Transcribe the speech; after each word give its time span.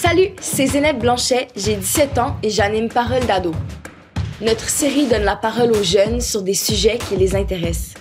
Salut, 0.00 0.30
c'est 0.40 0.68
Zénep 0.68 1.00
Blanchet, 1.00 1.48
j'ai 1.56 1.74
17 1.74 2.18
ans 2.18 2.36
et 2.44 2.50
j'anime 2.50 2.88
Parole 2.88 3.26
d'ado. 3.26 3.50
Notre 4.40 4.68
série 4.68 5.08
donne 5.08 5.24
la 5.24 5.34
parole 5.34 5.72
aux 5.72 5.82
jeunes 5.82 6.20
sur 6.20 6.42
des 6.42 6.54
sujets 6.54 6.98
qui 6.98 7.16
les 7.16 7.34
intéressent. 7.34 7.94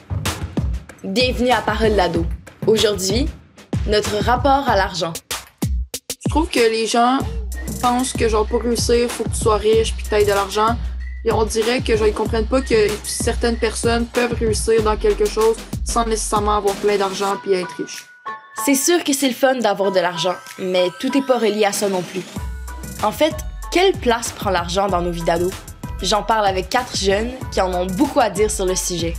Bienvenue 1.04 1.50
à 1.50 1.60
Parole 1.60 1.96
d'ado. 1.96 2.24
Aujourd'hui, 2.68 3.28
notre 3.88 4.16
rapport 4.24 4.70
à 4.70 4.76
l'argent. 4.76 5.12
Je 6.24 6.30
trouve 6.30 6.48
que 6.50 6.60
les 6.60 6.86
gens 6.86 7.18
pensent 7.82 8.14
que 8.14 8.30
genre 8.30 8.46
pour 8.46 8.62
réussir, 8.62 9.10
faut 9.10 9.24
que 9.24 9.30
tu 9.30 9.42
sois 9.42 9.58
riche 9.58 9.96
puis 9.96 10.08
que 10.08 10.20
tu 10.20 10.24
de 10.24 10.30
l'argent. 10.30 10.78
Et 11.26 11.32
on 11.32 11.46
dirait 11.46 11.82
que 11.82 11.98
genre 11.98 12.08
ils 12.08 12.14
comprennent 12.14 12.46
pas 12.46 12.62
que 12.62 12.90
certaines 13.06 13.58
personnes 13.58 14.06
peuvent 14.06 14.34
réussir 14.34 14.84
dans 14.84 14.98
quelque 14.98 15.26
chose 15.26 15.56
sans 15.84 16.06
nécessairement 16.06 16.58
avoir 16.58 16.76
plein 16.76 16.98
d'argent 17.00 17.38
puis 17.42 17.54
être 17.54 17.76
riche. 17.76 18.07
C'est 18.66 18.76
sûr 18.76 19.04
que 19.04 19.14
c'est 19.14 19.28
le 19.28 19.34
fun 19.34 19.56
d'avoir 19.56 19.92
de 19.92 20.00
l'argent, 20.00 20.36
mais 20.60 20.90
tout 21.00 21.10
n'est 21.10 21.26
pas 21.26 21.38
relié 21.38 21.66
à 21.66 21.72
ça 21.72 21.88
non 21.90 22.02
plus. 22.02 22.22
En 23.04 23.12
fait, 23.12 23.34
quelle 23.72 23.94
place 23.94 24.32
prend 24.32 24.50
l'argent 24.50 24.88
dans 24.88 25.02
nos 25.02 25.12
vies 25.12 25.24
d'ados? 25.24 25.54
J'en 26.02 26.24
parle 26.24 26.46
avec 26.46 26.70
quatre 26.70 26.96
jeunes 26.96 27.32
qui 27.52 27.62
en 27.62 27.74
ont 27.74 27.86
beaucoup 27.86 28.20
à 28.20 28.30
dire 28.30 28.52
sur 28.52 28.66
le 28.66 28.76
sujet. 28.76 29.14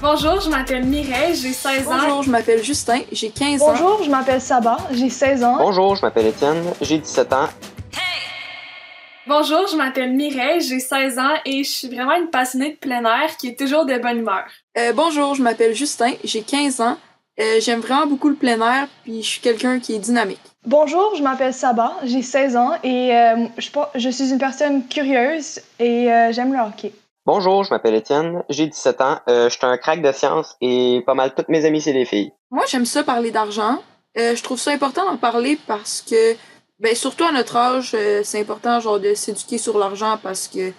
Bonjour, 0.00 0.40
je 0.40 0.48
m'appelle 0.48 0.84
Mireille, 0.84 1.34
j'ai 1.34 1.52
16 1.52 1.88
ans. 1.88 1.90
Bonjour, 1.98 2.22
je 2.22 2.30
m'appelle 2.30 2.62
Justin, 2.62 3.00
j'ai 3.10 3.30
15 3.30 3.62
ans. 3.62 3.72
Bonjour, 3.72 4.02
je 4.04 4.10
m'appelle 4.10 4.40
Saba, 4.40 4.76
j'ai 4.92 5.10
16 5.10 5.42
ans. 5.42 5.56
Bonjour, 5.58 5.96
je 5.96 6.02
m'appelle 6.02 6.26
Étienne, 6.26 6.62
j'ai 6.80 6.98
17 6.98 7.32
ans. 7.32 7.48
Bonjour, 9.26 9.66
je 9.66 9.76
m'appelle 9.76 10.12
Mireille, 10.14 10.60
j'ai 10.60 10.78
16 10.78 11.18
ans 11.18 11.34
et 11.44 11.64
je 11.64 11.68
suis 11.68 11.88
vraiment 11.88 12.14
une 12.14 12.30
passionnée 12.30 12.70
de 12.70 12.76
plein 12.76 13.04
air 13.04 13.36
qui 13.36 13.48
est 13.48 13.58
toujours 13.58 13.84
de 13.84 13.98
bonne 13.98 14.18
humeur. 14.18 14.44
Euh, 14.78 14.92
bonjour, 14.94 15.34
je 15.34 15.42
m'appelle 15.42 15.74
Justin, 15.74 16.12
j'ai 16.24 16.42
15 16.42 16.80
ans. 16.80 16.96
Euh, 17.40 17.60
j'aime 17.60 17.80
vraiment 17.80 18.06
beaucoup 18.06 18.28
le 18.28 18.34
plein 18.34 18.60
air, 18.60 18.88
puis 19.04 19.22
je 19.22 19.28
suis 19.28 19.40
quelqu'un 19.40 19.78
qui 19.78 19.94
est 19.94 19.98
dynamique. 19.98 20.40
Bonjour, 20.66 21.14
je 21.14 21.22
m'appelle 21.22 21.54
Saba, 21.54 21.94
j'ai 22.02 22.22
16 22.22 22.56
ans 22.56 22.72
et 22.82 23.14
euh, 23.14 23.46
je, 23.58 23.70
je, 23.94 24.08
suis 24.08 24.32
une 24.32 24.38
personne 24.38 24.88
curieuse 24.88 25.60
et 25.78 26.12
euh, 26.12 26.32
j'aime 26.32 26.52
le 26.52 26.58
hockey. 26.58 26.92
Bonjour, 27.26 27.62
je 27.62 27.70
m'appelle 27.70 27.94
Étienne, 27.94 28.42
j'ai 28.48 28.66
17 28.66 29.00
ans, 29.02 29.18
je 29.28 29.48
suis 29.50 29.66
un 29.66 29.76
crack 29.76 30.02
de 30.02 30.10
science 30.10 30.56
et 30.60 31.02
pas 31.06 31.14
mal 31.14 31.32
toutes 31.34 31.48
mes 31.48 31.64
amies 31.64 31.80
c'est 31.80 31.92
des 31.92 32.06
filles. 32.06 32.32
Moi, 32.50 32.64
j'aime 32.66 32.86
ça 32.86 33.04
parler 33.04 33.30
d'argent. 33.30 33.82
je 34.16 34.42
trouve 34.42 34.58
ça 34.58 34.72
important 34.72 35.04
d'en 35.04 35.18
parler 35.18 35.58
parce 35.66 36.00
que, 36.00 36.34
ben, 36.80 36.94
surtout 36.96 37.24
à 37.24 37.32
notre 37.32 37.56
âge, 37.56 37.94
c'est 38.24 38.40
important 38.40 38.80
genre 38.80 38.98
de 38.98 39.12
s'éduquer 39.12 39.58
sur 39.58 39.78
l'argent 39.78 40.18
parce 40.22 40.48
que 40.48 40.72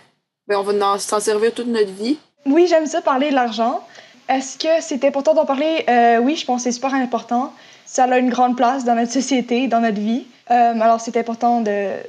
ben, 0.47 0.57
on 0.57 0.63
va 0.63 0.97
s'en 0.97 1.19
servir 1.19 1.53
toute 1.53 1.67
notre 1.67 1.91
vie. 1.91 2.17
Oui, 2.47 2.65
j'aime 2.67 2.87
ça 2.87 3.01
parler 3.01 3.29
de 3.29 3.35
l'argent. 3.35 3.83
Est-ce 4.29 4.59
que 4.59 4.81
c'est 4.81 5.03
important 5.05 5.33
d'en 5.33 5.45
parler? 5.45 5.83
Euh, 5.89 6.19
oui, 6.19 6.35
je 6.35 6.45
pense 6.45 6.63
que 6.63 6.63
c'est 6.65 6.75
super 6.75 6.93
important. 6.93 7.51
Ça 7.85 8.03
a 8.03 8.19
une 8.19 8.29
grande 8.29 8.55
place 8.55 8.85
dans 8.85 8.93
notre 8.93 9.11
société, 9.11 9.67
dans 9.67 9.79
notre 9.79 9.99
vie. 9.99 10.27
Euh, 10.51 10.79
alors, 10.79 11.01
c'est 11.01 11.17
important 11.17 11.63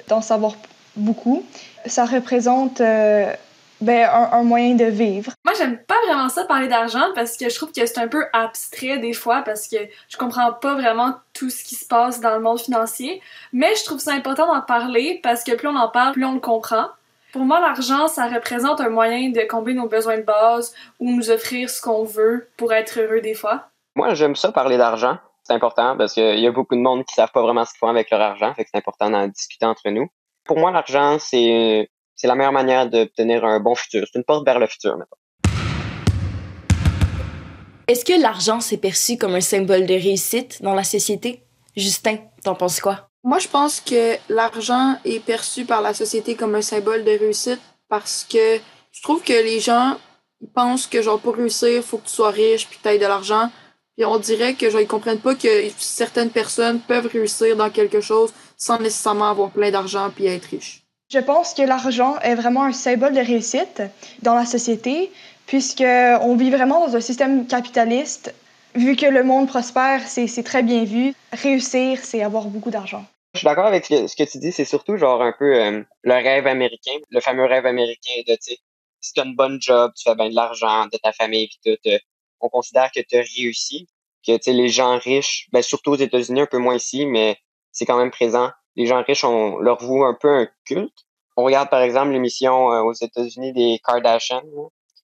d'en 0.06 0.20
savoir 0.20 0.52
beaucoup. 0.96 1.42
Ça 1.86 2.04
représente 2.04 2.82
euh, 2.82 3.32
ben, 3.80 4.06
un, 4.32 4.42
moyen 4.42 4.74
de 4.74 4.84
vivre. 4.84 5.32
Moi, 5.46 5.54
j'aime 5.56 5.78
pas 5.78 5.94
vraiment 6.06 6.28
ça 6.28 6.44
parler 6.44 6.68
d'argent 6.68 7.06
parce 7.14 7.38
que 7.38 7.48
je 7.48 7.54
trouve 7.54 7.72
que 7.72 7.86
c'est 7.86 7.98
un 7.98 8.08
peu 8.08 8.26
abstrait 8.34 8.98
des 8.98 9.14
fois 9.14 9.40
parce 9.40 9.66
que 9.66 9.78
je 10.10 10.18
comprends 10.18 10.52
pas 10.52 10.74
vraiment 10.74 11.14
tout 11.32 11.48
ce 11.48 11.64
qui 11.64 11.74
se 11.74 11.86
passe 11.86 12.20
dans 12.20 12.34
le 12.34 12.40
monde 12.40 12.60
financier. 12.60 13.22
Mais 13.54 13.74
je 13.76 13.84
trouve 13.84 13.98
ça 13.98 14.12
important 14.12 14.46
d'en 14.46 14.60
parler 14.60 15.20
parce 15.22 15.42
que 15.42 15.52
plus 15.52 15.68
on 15.68 15.76
en 15.76 15.88
parle, 15.88 16.12
plus 16.12 16.26
on 16.26 16.34
le 16.34 16.40
comprend. 16.40 16.88
Pour 17.32 17.42
moi, 17.42 17.60
l'argent, 17.60 18.08
ça 18.08 18.26
représente 18.26 18.80
un 18.80 18.88
moyen 18.88 19.30
de 19.30 19.42
combler 19.42 19.74
nos 19.74 19.86
besoins 19.86 20.18
de 20.18 20.22
base 20.22 20.74
ou 20.98 21.12
nous 21.12 21.30
offrir 21.30 21.70
ce 21.70 21.80
qu'on 21.80 22.02
veut 22.02 22.48
pour 22.56 22.72
être 22.72 22.98
heureux 22.98 23.20
des 23.20 23.34
fois. 23.34 23.68
Moi, 23.94 24.14
j'aime 24.14 24.34
ça 24.34 24.50
parler 24.50 24.76
d'argent. 24.76 25.18
C'est 25.44 25.52
important 25.52 25.96
parce 25.96 26.14
qu'il 26.14 26.40
y 26.40 26.46
a 26.46 26.50
beaucoup 26.50 26.74
de 26.74 26.80
monde 26.80 27.04
qui 27.04 27.14
savent 27.14 27.30
pas 27.32 27.42
vraiment 27.42 27.64
ce 27.64 27.70
qu'ils 27.70 27.78
font 27.78 27.88
avec 27.88 28.10
leur 28.10 28.20
argent, 28.20 28.52
fait 28.54 28.64
que 28.64 28.70
c'est 28.72 28.78
important 28.78 29.10
d'en 29.10 29.28
discuter 29.28 29.64
entre 29.64 29.88
nous. 29.90 30.08
Pour 30.44 30.58
moi, 30.58 30.70
l'argent, 30.70 31.18
c'est 31.20 31.88
c'est 32.16 32.26
la 32.26 32.34
meilleure 32.34 32.52
manière 32.52 32.90
d'obtenir 32.90 33.44
un 33.44 33.60
bon 33.60 33.74
futur. 33.74 34.06
C'est 34.10 34.18
une 34.18 34.24
porte 34.24 34.44
vers 34.44 34.58
le 34.58 34.66
futur, 34.66 34.96
maintenant. 34.98 35.16
Est-ce 37.88 38.04
que 38.04 38.20
l'argent 38.20 38.60
s'est 38.60 38.76
perçu 38.76 39.16
comme 39.16 39.34
un 39.34 39.40
symbole 39.40 39.86
de 39.86 39.94
réussite 39.94 40.62
dans 40.62 40.74
la 40.74 40.84
société? 40.84 41.44
Justin, 41.76 42.18
t'en 42.44 42.54
penses 42.54 42.80
quoi? 42.80 43.09
Moi, 43.22 43.38
je 43.38 43.48
pense 43.48 43.80
que 43.80 44.16
l'argent 44.28 44.96
est 45.04 45.20
perçu 45.20 45.64
par 45.64 45.82
la 45.82 45.92
société 45.92 46.34
comme 46.36 46.54
un 46.54 46.62
symbole 46.62 47.04
de 47.04 47.10
réussite 47.10 47.60
parce 47.88 48.26
que 48.30 48.58
je 48.92 49.02
trouve 49.02 49.22
que 49.22 49.32
les 49.32 49.60
gens 49.60 49.96
pensent 50.54 50.86
que 50.86 51.02
genre 51.02 51.20
pour 51.20 51.36
réussir, 51.36 51.82
faut 51.84 51.98
que 51.98 52.06
tu 52.06 52.14
sois 52.14 52.30
riche 52.30 52.66
puis 52.66 52.78
que 52.78 52.88
tu 52.88 52.98
de 52.98 53.06
l'argent. 53.06 53.50
Puis 53.96 54.06
on 54.06 54.18
dirait 54.18 54.54
que 54.54 54.70
genre 54.70 54.80
ils 54.80 54.86
comprennent 54.86 55.18
pas 55.18 55.34
que 55.34 55.48
certaines 55.76 56.30
personnes 56.30 56.80
peuvent 56.80 57.08
réussir 57.12 57.56
dans 57.56 57.68
quelque 57.68 58.00
chose 58.00 58.32
sans 58.56 58.78
nécessairement 58.78 59.30
avoir 59.30 59.50
plein 59.50 59.70
d'argent 59.70 60.10
puis 60.14 60.26
être 60.26 60.46
riche. 60.46 60.82
Je 61.12 61.18
pense 61.18 61.54
que 61.54 61.62
l'argent 61.62 62.18
est 62.20 62.36
vraiment 62.36 62.64
un 62.64 62.72
symbole 62.72 63.12
de 63.12 63.20
réussite 63.20 63.82
dans 64.22 64.34
la 64.34 64.46
société 64.46 65.12
puisque 65.46 65.82
on 65.82 66.36
vit 66.36 66.50
vraiment 66.50 66.86
dans 66.86 66.96
un 66.96 67.00
système 67.00 67.46
capitaliste 67.46 68.32
vu 68.74 68.96
que 68.96 69.06
le 69.06 69.24
monde 69.24 69.48
prospère, 69.48 70.06
c'est 70.06 70.42
très 70.42 70.62
bien 70.62 70.84
vu. 70.84 71.14
Réussir, 71.32 71.98
c'est 72.02 72.22
avoir 72.22 72.44
beaucoup 72.44 72.70
d'argent. 72.70 73.04
Je 73.34 73.40
suis 73.40 73.44
d'accord 73.44 73.66
avec 73.66 73.84
ce 73.84 74.16
que, 74.16 74.28
tu 74.28 74.38
dis, 74.38 74.50
c'est 74.50 74.64
surtout 74.64 74.96
genre 74.96 75.22
un 75.22 75.32
peu 75.32 75.54
euh, 75.54 75.82
le 76.02 76.14
rêve 76.14 76.48
américain, 76.48 76.98
le 77.10 77.20
fameux 77.20 77.44
rêve 77.44 77.64
américain 77.64 78.10
de, 78.26 78.32
tu 78.32 78.38
sais, 78.40 78.58
si 79.00 79.12
tu 79.12 79.20
as 79.20 79.24
une 79.24 79.36
bonne 79.36 79.60
job, 79.60 79.92
tu 79.96 80.08
fais 80.08 80.16
bien 80.16 80.28
de 80.28 80.34
l'argent, 80.34 80.86
de 80.86 80.98
ta 80.98 81.12
famille, 81.12 81.48
puis 81.48 81.58
tout, 81.64 81.88
euh, 81.90 81.98
on 82.40 82.48
considère 82.48 82.90
que 82.90 83.00
tu 83.00 83.16
as 83.16 83.22
réussi, 83.36 83.86
que, 84.26 84.36
tu 84.36 84.42
sais, 84.42 84.52
les 84.52 84.68
gens 84.68 84.98
riches, 84.98 85.48
ben, 85.52 85.62
surtout 85.62 85.92
aux 85.92 85.96
États-Unis, 85.96 86.40
un 86.40 86.46
peu 86.46 86.58
moins 86.58 86.74
ici, 86.74 87.06
mais 87.06 87.38
c'est 87.70 87.86
quand 87.86 87.96
même 87.96 88.10
présent. 88.10 88.50
Les 88.74 88.86
gens 88.86 89.02
riches, 89.02 89.24
on 89.24 89.58
leur 89.58 89.80
voue 89.80 90.04
un 90.04 90.16
peu 90.20 90.28
un 90.28 90.48
culte. 90.64 91.06
On 91.36 91.44
regarde, 91.44 91.70
par 91.70 91.82
exemple, 91.82 92.10
l'émission 92.10 92.72
euh, 92.72 92.82
aux 92.82 92.92
États-Unis 92.92 93.52
des 93.52 93.80
Kardashians, 93.84 94.42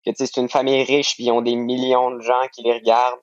que, 0.04 0.10
tu 0.10 0.16
sais, 0.16 0.26
c'est 0.26 0.40
une 0.40 0.50
famille 0.50 0.82
riche, 0.84 1.14
puis 1.14 1.24
ils 1.24 1.30
ont 1.30 1.42
des 1.42 1.56
millions 1.56 2.10
de 2.10 2.20
gens 2.20 2.46
qui 2.52 2.62
les 2.62 2.74
regardent, 2.74 3.20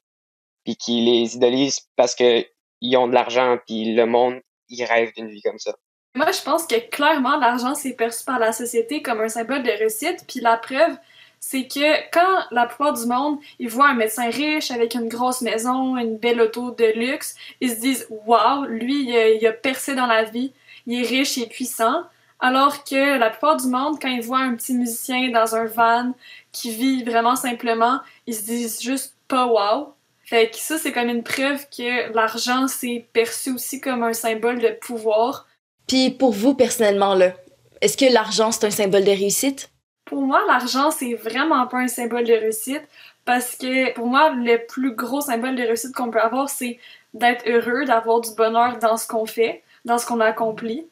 puis 0.68 0.76
qui 0.76 1.00
les 1.00 1.36
idolisent 1.38 1.88
parce 1.96 2.14
que 2.14 2.46
ils 2.82 2.98
ont 2.98 3.08
de 3.08 3.14
l'argent, 3.14 3.58
puis 3.66 3.96
le 3.96 4.06
monde, 4.06 4.42
il 4.68 4.84
rêve 4.84 5.14
d'une 5.16 5.30
vie 5.30 5.42
comme 5.42 5.58
ça. 5.58 5.74
Moi, 6.14 6.30
je 6.32 6.42
pense 6.42 6.68
que 6.68 6.76
clairement, 6.90 7.38
l'argent, 7.38 7.74
c'est 7.74 7.94
perçu 7.94 8.26
par 8.26 8.38
la 8.38 8.52
société 8.52 9.02
comme 9.02 9.22
un 9.22 9.30
symbole 9.30 9.64
de 9.64 9.72
réussite, 9.72 10.26
puis 10.28 10.42
la 10.42 10.58
preuve, 10.58 10.98
c'est 11.40 11.70
que 11.70 12.10
quand 12.12 12.44
la 12.52 12.66
plupart 12.66 12.92
du 12.94 13.06
monde, 13.06 13.40
ils 13.60 13.70
voient 13.70 13.88
un 13.88 13.94
médecin 13.94 14.30
riche 14.30 14.70
avec 14.70 14.94
une 14.94 15.08
grosse 15.08 15.42
maison, 15.42 15.96
une 15.96 16.18
belle 16.18 16.42
auto 16.42 16.72
de 16.72 17.00
luxe, 17.00 17.38
ils 17.62 17.70
se 17.70 17.80
disent 17.80 18.06
«Wow, 18.28 18.66
lui, 18.66 19.10
il 19.10 19.48
a, 19.48 19.54
percé 19.54 19.96
dans 19.96 20.08
la 20.08 20.26
vie, 20.26 20.52
il 20.86 21.02
est 21.02 21.08
riche, 21.08 21.38
il 21.38 21.44
est 21.44 21.48
puissant», 21.48 22.04
alors 22.42 22.84
que 22.84 23.18
la 23.18 23.30
plupart 23.30 23.56
du 23.56 23.68
monde, 23.68 24.00
quand 24.02 24.10
ils 24.10 24.22
voient 24.22 24.40
un 24.40 24.56
petit 24.56 24.74
musicien 24.74 25.30
dans 25.30 25.56
un 25.56 25.66
van 25.66 26.14
qui 26.52 26.72
vit 26.72 27.04
vraiment 27.04 27.38
simplement, 27.38 28.02
ils 28.26 28.36
se 28.36 28.44
disent 28.44 28.82
juste 28.82 29.16
pas 29.30 29.46
«Wow», 29.48 29.94
fait 30.28 30.50
que 30.50 30.58
ça, 30.58 30.78
c'est 30.78 30.92
comme 30.92 31.08
une 31.08 31.24
preuve 31.24 31.66
que 31.70 32.12
l'argent, 32.14 32.68
c'est 32.68 33.06
perçu 33.14 33.52
aussi 33.52 33.80
comme 33.80 34.04
un 34.04 34.12
symbole 34.12 34.60
de 34.60 34.78
pouvoir. 34.82 35.48
Puis 35.88 36.10
pour 36.10 36.34
vous, 36.34 36.54
personnellement, 36.54 37.16
là, 37.16 37.32
est-ce 37.80 37.96
que 37.96 38.12
l'argent, 38.12 38.52
c'est 38.52 38.66
un 38.66 38.72
symbole 38.72 39.06
de 39.06 39.12
réussite? 39.12 39.72
Pour 40.04 40.22
moi, 40.22 40.42
l'argent, 40.46 40.92
c'est 40.92 41.14
vraiment 41.14 41.66
pas 41.68 41.78
un 41.78 41.88
symbole 41.88 42.26
de 42.26 42.34
réussite 42.34 42.84
parce 43.24 43.56
que 43.56 43.94
pour 43.94 44.08
moi, 44.08 44.32
le 44.32 44.58
plus 44.68 44.94
gros 44.96 45.22
symbole 45.22 45.56
de 45.56 45.64
réussite 45.64 45.96
qu'on 45.96 46.12
peut 46.12 46.20
avoir, 46.20 46.50
c'est 46.50 46.78
d'être 47.14 47.48
heureux, 47.48 47.86
d'avoir 47.86 48.20
du 48.20 48.32
bonheur 48.36 48.80
dans 48.80 48.98
ce 48.98 49.08
qu'on 49.08 49.26
fait, 49.26 49.64
dans 49.86 49.98
ce 49.98 50.06
qu'on 50.06 50.20
accomplit. 50.20 50.88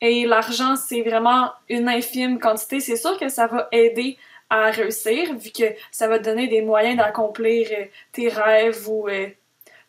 Et 0.00 0.24
l'argent, 0.24 0.76
c'est 0.76 1.02
vraiment 1.02 1.52
une 1.68 1.90
infime 1.90 2.38
quantité. 2.38 2.80
C'est 2.80 2.96
sûr 2.96 3.18
que 3.18 3.28
ça 3.28 3.48
va 3.48 3.68
aider 3.70 4.16
à 4.50 4.70
réussir, 4.70 5.34
vu 5.36 5.50
que 5.50 5.74
ça 5.90 6.08
va 6.08 6.18
te 6.18 6.24
donner 6.24 6.48
des 6.48 6.62
moyens 6.62 6.96
d'accomplir 6.96 7.68
euh, 7.70 7.84
tes 8.12 8.28
rêves 8.28 8.88
ou 8.88 9.08
euh, 9.08 9.28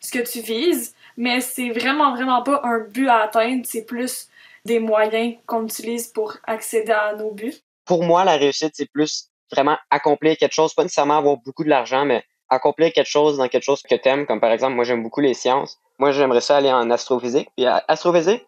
ce 0.00 0.10
que 0.10 0.18
tu 0.18 0.40
vises. 0.40 0.94
Mais 1.16 1.40
c'est 1.40 1.70
vraiment, 1.70 2.14
vraiment 2.14 2.42
pas 2.42 2.60
un 2.64 2.80
but 2.80 3.08
à 3.08 3.22
atteindre, 3.22 3.64
c'est 3.64 3.84
plus 3.84 4.28
des 4.64 4.78
moyens 4.78 5.36
qu'on 5.46 5.64
utilise 5.64 6.08
pour 6.08 6.36
accéder 6.46 6.92
à 6.92 7.14
nos 7.14 7.32
buts. 7.32 7.54
Pour 7.86 8.04
moi, 8.04 8.24
la 8.24 8.36
réussite, 8.36 8.72
c'est 8.74 8.90
plus 8.90 9.30
vraiment 9.50 9.78
accomplir 9.90 10.36
quelque 10.36 10.52
chose, 10.52 10.74
pas 10.74 10.82
nécessairement 10.82 11.18
avoir 11.18 11.36
beaucoup 11.38 11.64
de 11.64 11.70
l'argent, 11.70 12.04
mais 12.04 12.24
accomplir 12.48 12.92
quelque 12.92 13.08
chose 13.08 13.38
dans 13.38 13.48
quelque 13.48 13.62
chose 13.62 13.82
que 13.82 13.94
tu 13.94 14.08
aimes, 14.08 14.26
comme 14.26 14.40
par 14.40 14.52
exemple, 14.52 14.74
moi 14.74 14.84
j'aime 14.84 15.02
beaucoup 15.02 15.20
les 15.20 15.34
sciences. 15.34 15.78
Moi, 15.98 16.12
j'aimerais 16.12 16.40
ça 16.40 16.56
aller 16.56 16.72
en 16.72 16.90
astrophysique. 16.90 17.48
Puis 17.56 17.66
astrophysique, 17.66 18.44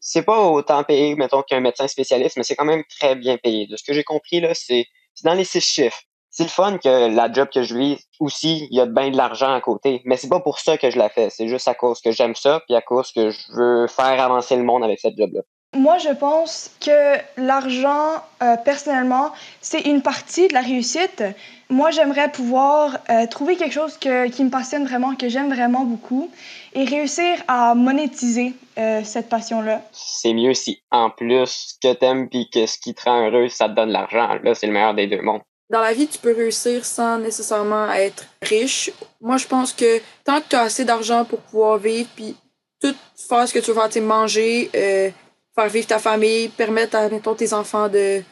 c'est 0.00 0.22
pas 0.22 0.40
autant 0.40 0.82
payé, 0.84 1.14
mettons, 1.14 1.42
qu'un 1.42 1.60
médecin 1.60 1.88
spécialiste, 1.88 2.36
mais 2.36 2.42
c'est 2.42 2.56
quand 2.56 2.64
même 2.64 2.84
très 2.84 3.14
bien 3.14 3.36
payé. 3.36 3.66
De 3.66 3.76
ce 3.76 3.84
que 3.84 3.92
j'ai 3.92 4.04
compris, 4.04 4.40
là, 4.40 4.54
c'est 4.54 4.86
c'est 5.14 5.26
dans 5.26 5.34
les 5.34 5.44
six 5.44 5.60
chiffres. 5.60 6.02
C'est 6.30 6.44
le 6.44 6.48
fun 6.48 6.78
que 6.78 7.14
la 7.14 7.30
job 7.30 7.48
que 7.52 7.62
je 7.62 7.76
vis 7.76 7.98
aussi, 8.18 8.66
il 8.70 8.76
y 8.76 8.80
a 8.80 8.86
bien 8.86 9.10
de 9.10 9.16
l'argent 9.16 9.52
à 9.52 9.60
côté. 9.60 10.00
Mais 10.06 10.16
c'est 10.16 10.30
pas 10.30 10.40
pour 10.40 10.58
ça 10.58 10.78
que 10.78 10.90
je 10.90 10.96
la 10.96 11.10
fais. 11.10 11.28
C'est 11.28 11.46
juste 11.46 11.68
à 11.68 11.74
cause 11.74 12.00
que 12.00 12.10
j'aime 12.10 12.34
ça, 12.34 12.60
puis 12.66 12.74
à 12.74 12.80
cause 12.80 13.12
que 13.12 13.30
je 13.30 13.52
veux 13.52 13.86
faire 13.86 14.18
avancer 14.18 14.56
le 14.56 14.62
monde 14.62 14.82
avec 14.82 14.98
cette 14.98 15.16
job-là. 15.18 15.42
Moi, 15.74 15.96
je 15.96 16.10
pense 16.10 16.70
que 16.84 17.16
l'argent, 17.38 18.22
euh, 18.42 18.56
personnellement, 18.62 19.32
c'est 19.62 19.80
une 19.80 20.02
partie 20.02 20.48
de 20.48 20.52
la 20.52 20.60
réussite. 20.60 21.24
Moi, 21.70 21.90
j'aimerais 21.90 22.30
pouvoir 22.30 22.98
euh, 23.08 23.26
trouver 23.26 23.56
quelque 23.56 23.72
chose 23.72 23.96
que, 23.96 24.28
qui 24.28 24.44
me 24.44 24.50
passionne 24.50 24.84
vraiment, 24.84 25.14
que 25.14 25.30
j'aime 25.30 25.52
vraiment 25.52 25.84
beaucoup, 25.84 26.30
et 26.74 26.84
réussir 26.84 27.38
à 27.48 27.74
monétiser 27.74 28.52
euh, 28.78 29.00
cette 29.02 29.30
passion-là. 29.30 29.80
C'est 29.92 30.34
mieux 30.34 30.52
si, 30.52 30.82
en 30.90 31.08
plus, 31.08 31.46
ce 31.46 31.74
que 31.82 31.94
t'aimes 31.94 32.28
puis 32.28 32.50
que 32.52 32.66
ce 32.66 32.76
qui 32.78 32.92
te 32.94 33.04
rend 33.04 33.26
heureux, 33.26 33.48
ça 33.48 33.70
te 33.70 33.74
donne 33.74 33.88
de 33.88 33.94
l'argent. 33.94 34.38
Là, 34.42 34.54
c'est 34.54 34.66
le 34.66 34.74
meilleur 34.74 34.92
des 34.92 35.06
deux 35.06 35.22
mondes. 35.22 35.40
Dans 35.70 35.80
la 35.80 35.94
vie, 35.94 36.06
tu 36.06 36.18
peux 36.18 36.34
réussir 36.36 36.84
sans 36.84 37.16
nécessairement 37.16 37.90
être 37.92 38.26
riche. 38.42 38.90
Moi, 39.22 39.38
je 39.38 39.46
pense 39.46 39.72
que 39.72 40.02
tant 40.22 40.42
que 40.42 40.48
tu 40.50 40.56
as 40.56 40.62
assez 40.62 40.84
d'argent 40.84 41.24
pour 41.24 41.38
pouvoir 41.38 41.78
vivre, 41.78 42.10
puis 42.14 42.36
tout 42.78 42.94
faire 43.16 43.48
ce 43.48 43.54
que 43.54 43.58
tu 43.60 43.70
veux 43.70 43.74
faire, 43.74 43.88
tu 43.88 43.94
sais, 43.94 44.00
manger, 44.02 44.70
euh, 44.76 45.10
faire 45.54 45.68
vivre 45.68 45.86
ta 45.86 45.98
famille, 45.98 46.48
permettre 46.48 46.96
à 46.96 47.08
mettons, 47.08 47.34
tes 47.34 47.52
enfants 47.52 47.88
de 47.88 48.22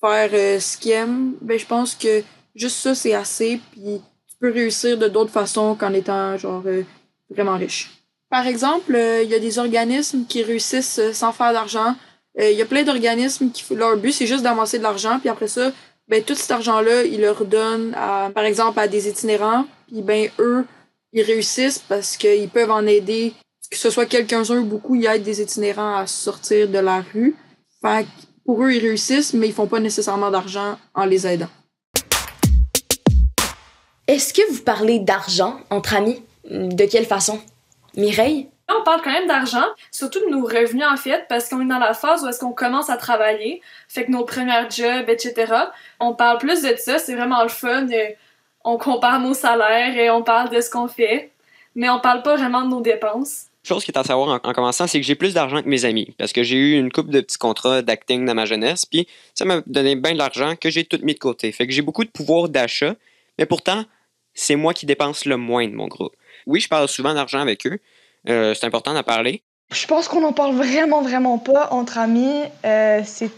faire 0.00 0.30
euh, 0.32 0.60
ce 0.60 0.76
qu'ils 0.76 0.92
aiment, 0.92 1.34
ben, 1.40 1.58
je 1.58 1.66
pense 1.66 1.94
que 1.94 2.22
juste 2.54 2.76
ça, 2.76 2.94
c'est 2.94 3.14
assez. 3.14 3.60
Puis 3.72 4.00
tu 4.28 4.36
peux 4.40 4.52
réussir 4.52 4.98
de 4.98 5.08
d'autres 5.08 5.30
façons 5.30 5.74
qu'en 5.74 5.92
étant 5.92 6.36
genre 6.36 6.62
euh, 6.66 6.82
vraiment 7.30 7.56
riche. 7.56 7.90
Par 8.30 8.46
exemple, 8.46 8.94
euh, 8.94 9.22
il 9.22 9.30
y 9.30 9.34
a 9.34 9.38
des 9.38 9.58
organismes 9.58 10.24
qui 10.26 10.42
réussissent 10.42 11.12
sans 11.12 11.32
faire 11.32 11.52
d'argent. 11.52 11.94
Il 12.40 12.52
y 12.52 12.62
a 12.62 12.66
plein 12.66 12.84
d'organismes 12.84 13.50
qui 13.50 13.74
leur 13.74 13.96
but, 13.96 14.12
c'est 14.12 14.26
juste 14.26 14.44
d'amasser 14.44 14.78
de 14.78 14.84
l'argent, 14.84 15.18
puis 15.18 15.28
après 15.28 15.48
ça, 15.48 15.72
ben, 16.06 16.22
tout 16.22 16.36
cet 16.36 16.52
argent-là, 16.52 17.02
ils 17.02 17.20
le 17.20 17.32
redonnent, 17.32 17.94
à, 17.96 18.30
par 18.32 18.44
exemple, 18.44 18.78
à 18.78 18.86
des 18.86 19.08
itinérants. 19.08 19.66
Puis 19.88 20.02
ben, 20.02 20.30
eux, 20.38 20.64
ils 21.12 21.22
réussissent 21.22 21.80
parce 21.80 22.16
qu'ils 22.16 22.48
peuvent 22.48 22.70
en 22.70 22.86
aider 22.86 23.34
que 23.70 23.76
ce 23.76 23.90
soit 23.90 24.06
quelqu'un-un 24.06 24.58
ou 24.58 24.64
beaucoup, 24.64 24.94
ils 24.94 25.06
aident 25.06 25.22
des 25.22 25.42
itinérants 25.42 25.96
à 25.96 26.06
sortir 26.06 26.68
de 26.68 26.78
la 26.78 27.02
rue. 27.12 27.36
Fait 27.82 28.04
que 28.04 28.08
pour 28.44 28.64
eux, 28.64 28.72
ils 28.72 28.80
réussissent, 28.80 29.34
mais 29.34 29.48
ils 29.48 29.52
font 29.52 29.66
pas 29.66 29.80
nécessairement 29.80 30.30
d'argent 30.30 30.78
en 30.94 31.04
les 31.04 31.26
aidant. 31.26 31.50
Est-ce 34.06 34.32
que 34.32 34.40
vous 34.50 34.62
parlez 34.62 35.00
d'argent 35.00 35.60
entre 35.70 35.94
amis? 35.94 36.22
De 36.50 36.86
quelle 36.86 37.04
façon? 37.04 37.40
Mireille? 37.94 38.48
On 38.70 38.82
parle 38.82 39.02
quand 39.02 39.12
même 39.12 39.28
d'argent, 39.28 39.64
surtout 39.90 40.20
de 40.20 40.30
nos 40.30 40.44
revenus 40.44 40.86
en 40.86 40.96
fait, 40.96 41.26
parce 41.28 41.48
qu'on 41.48 41.60
est 41.62 41.68
dans 41.68 41.78
la 41.78 41.94
phase 41.94 42.22
où 42.22 42.28
est-ce 42.28 42.38
qu'on 42.38 42.52
commence 42.52 42.90
à 42.90 42.96
travailler, 42.96 43.62
fait 43.88 44.04
que 44.04 44.10
nos 44.10 44.24
premiers 44.24 44.68
jobs, 44.70 45.08
etc. 45.08 45.52
On 46.00 46.14
parle 46.14 46.38
plus 46.38 46.62
de 46.62 46.74
ça, 46.76 46.98
c'est 46.98 47.14
vraiment 47.14 47.42
le 47.42 47.48
fun. 47.48 47.88
euh, 47.90 48.08
On 48.64 48.76
compare 48.76 49.20
nos 49.20 49.34
salaires 49.34 49.96
et 49.96 50.10
on 50.10 50.22
parle 50.22 50.50
de 50.50 50.60
ce 50.60 50.68
qu'on 50.70 50.88
fait, 50.88 51.30
mais 51.74 51.88
on 51.88 52.00
parle 52.00 52.22
pas 52.22 52.36
vraiment 52.36 52.62
de 52.62 52.68
nos 52.68 52.80
dépenses. 52.82 53.47
Chose 53.68 53.84
qui 53.84 53.90
est 53.90 53.98
à 53.98 54.02
savoir 54.02 54.40
en, 54.42 54.48
en 54.48 54.52
commençant, 54.54 54.86
c'est 54.86 54.98
que 54.98 55.04
j'ai 55.04 55.14
plus 55.14 55.34
d'argent 55.34 55.60
que 55.62 55.68
mes 55.68 55.84
amis. 55.84 56.14
Parce 56.16 56.32
que 56.32 56.42
j'ai 56.42 56.56
eu 56.56 56.78
une 56.78 56.90
couple 56.90 57.10
de 57.10 57.20
petits 57.20 57.36
contrats 57.36 57.82
d'acting 57.82 58.24
dans 58.24 58.34
ma 58.34 58.46
jeunesse, 58.46 58.86
puis 58.86 59.06
ça 59.34 59.44
m'a 59.44 59.60
donné 59.66 59.94
bien 59.94 60.14
de 60.14 60.18
l'argent 60.18 60.54
que 60.58 60.70
j'ai 60.70 60.84
tout 60.84 60.98
mis 61.02 61.12
de 61.12 61.18
côté. 61.18 61.52
Fait 61.52 61.66
que 61.66 61.72
j'ai 61.74 61.82
beaucoup 61.82 62.02
de 62.04 62.08
pouvoir 62.08 62.48
d'achat, 62.48 62.94
mais 63.38 63.44
pourtant, 63.44 63.84
c'est 64.32 64.56
moi 64.56 64.72
qui 64.72 64.86
dépense 64.86 65.26
le 65.26 65.36
moins 65.36 65.68
de 65.68 65.74
mon 65.74 65.86
groupe. 65.86 66.14
Oui, 66.46 66.60
je 66.60 66.68
parle 66.68 66.88
souvent 66.88 67.12
d'argent 67.12 67.40
avec 67.40 67.66
eux. 67.66 67.78
Euh, 68.30 68.54
c'est 68.54 68.64
important 68.64 68.94
d'en 68.94 69.02
parler. 69.02 69.42
Je 69.70 69.86
pense 69.86 70.08
qu'on 70.08 70.24
en 70.24 70.32
parle 70.32 70.54
vraiment, 70.54 71.02
vraiment 71.02 71.36
pas 71.36 71.68
entre 71.70 71.98
amis. 71.98 72.40
Euh, 72.64 73.02
c'est 73.04 73.30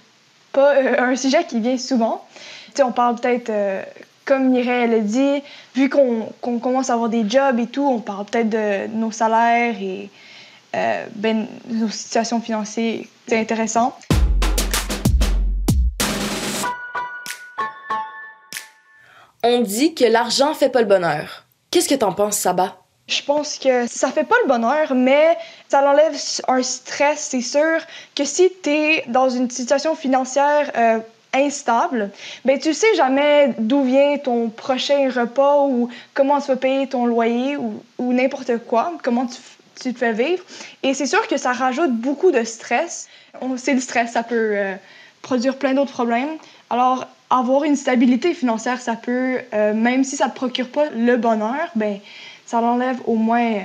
pas 0.53 0.77
euh, 0.77 0.94
un 0.97 1.17
sujet 1.17 1.44
qui 1.44 1.59
vient 1.59 1.77
souvent. 1.77 2.25
Tu 2.67 2.77
sais, 2.77 2.82
on 2.85 2.93
parle 2.93 3.17
peut-être, 3.17 3.50
euh, 3.50 3.82
comme 4.31 4.50
Mireille 4.50 4.88
l'a 4.88 5.00
dit, 5.00 5.43
vu 5.75 5.88
qu'on 5.88 6.61
commence 6.61 6.88
à 6.88 6.93
avoir 6.93 7.09
des 7.09 7.29
jobs 7.29 7.59
et 7.59 7.67
tout, 7.67 7.85
on 7.85 7.99
parle 7.99 8.27
peut-être 8.27 8.49
de 8.49 8.87
nos 8.94 9.11
salaires 9.11 9.75
et 9.82 10.09
euh, 10.77 11.05
ben, 11.17 11.49
nos 11.67 11.88
situations 11.88 12.41
financières. 12.41 13.03
C'est 13.27 13.41
intéressant. 13.41 13.99
On 19.43 19.62
dit 19.62 19.97
que 19.97 20.05
l'argent 20.05 20.55
fait 20.55 20.69
pas 20.69 20.82
le 20.82 20.87
bonheur. 20.87 21.44
Qu'est-ce 21.73 21.88
que 21.88 21.97
t'en 21.97 22.12
penses, 22.12 22.37
Saba? 22.37 22.77
Je 23.09 23.23
pense 23.25 23.59
que 23.59 23.88
ça 23.88 24.12
fait 24.12 24.23
pas 24.23 24.37
le 24.44 24.49
bonheur, 24.49 24.94
mais 24.94 25.37
ça 25.69 25.82
enlève 25.82 26.17
un 26.47 26.62
stress. 26.62 27.19
C'est 27.19 27.41
sûr 27.41 27.81
que 28.15 28.25
si 28.25 28.49
tu 28.62 28.71
es 28.71 29.05
dans 29.09 29.29
une 29.29 29.50
situation 29.50 29.97
financière 29.97 30.71
euh, 30.77 31.00
instable, 31.32 32.11
ben 32.44 32.59
tu 32.59 32.75
sais 32.75 32.94
jamais 32.97 33.55
d'où 33.59 33.85
vient 33.85 34.19
ton 34.19 34.49
prochain 34.49 35.11
repas 35.11 35.65
ou 35.67 35.88
comment 36.15 36.41
tu 36.41 36.49
vas 36.49 36.56
payer 36.56 36.88
ton 36.88 37.06
loyer 37.06 37.56
ou, 37.56 37.82
ou 37.99 38.12
n'importe 38.12 38.59
quoi, 38.67 38.93
comment 39.03 39.27
tu, 39.27 39.38
tu 39.81 39.93
te 39.93 39.99
fais 39.99 40.12
vivre. 40.12 40.43
Et 40.82 40.94
c'est 40.94 41.06
sûr 41.06 41.27
que 41.29 41.37
ça 41.37 41.53
rajoute 41.53 41.93
beaucoup 41.93 42.31
de 42.31 42.44
stress. 42.44 43.09
On 43.41 43.56
sait 43.56 43.75
le 43.75 43.81
stress, 43.81 44.12
ça 44.12 44.23
peut 44.23 44.53
euh, 44.55 44.75
produire 45.23 45.56
plein 45.56 45.75
d'autres 45.75 45.93
problèmes. 45.93 46.37
Alors, 46.69 47.06
avoir 47.31 47.65
une 47.65 47.77
stabilité 47.77 48.35
financière, 48.35 48.81
ça 48.81 48.97
peut, 48.97 49.38
euh, 49.55 49.73
même 49.73 50.05
si 50.05 50.17
ça 50.17 50.27
ne 50.27 50.31
te 50.31 50.37
procure 50.37 50.69
pas 50.69 50.91
le 50.91 51.17
bonheur, 51.17 51.71
ben 51.75 51.99
ça 52.44 52.59
enlève 52.59 52.99
au 53.06 53.15
moins 53.15 53.53
euh, 53.53 53.61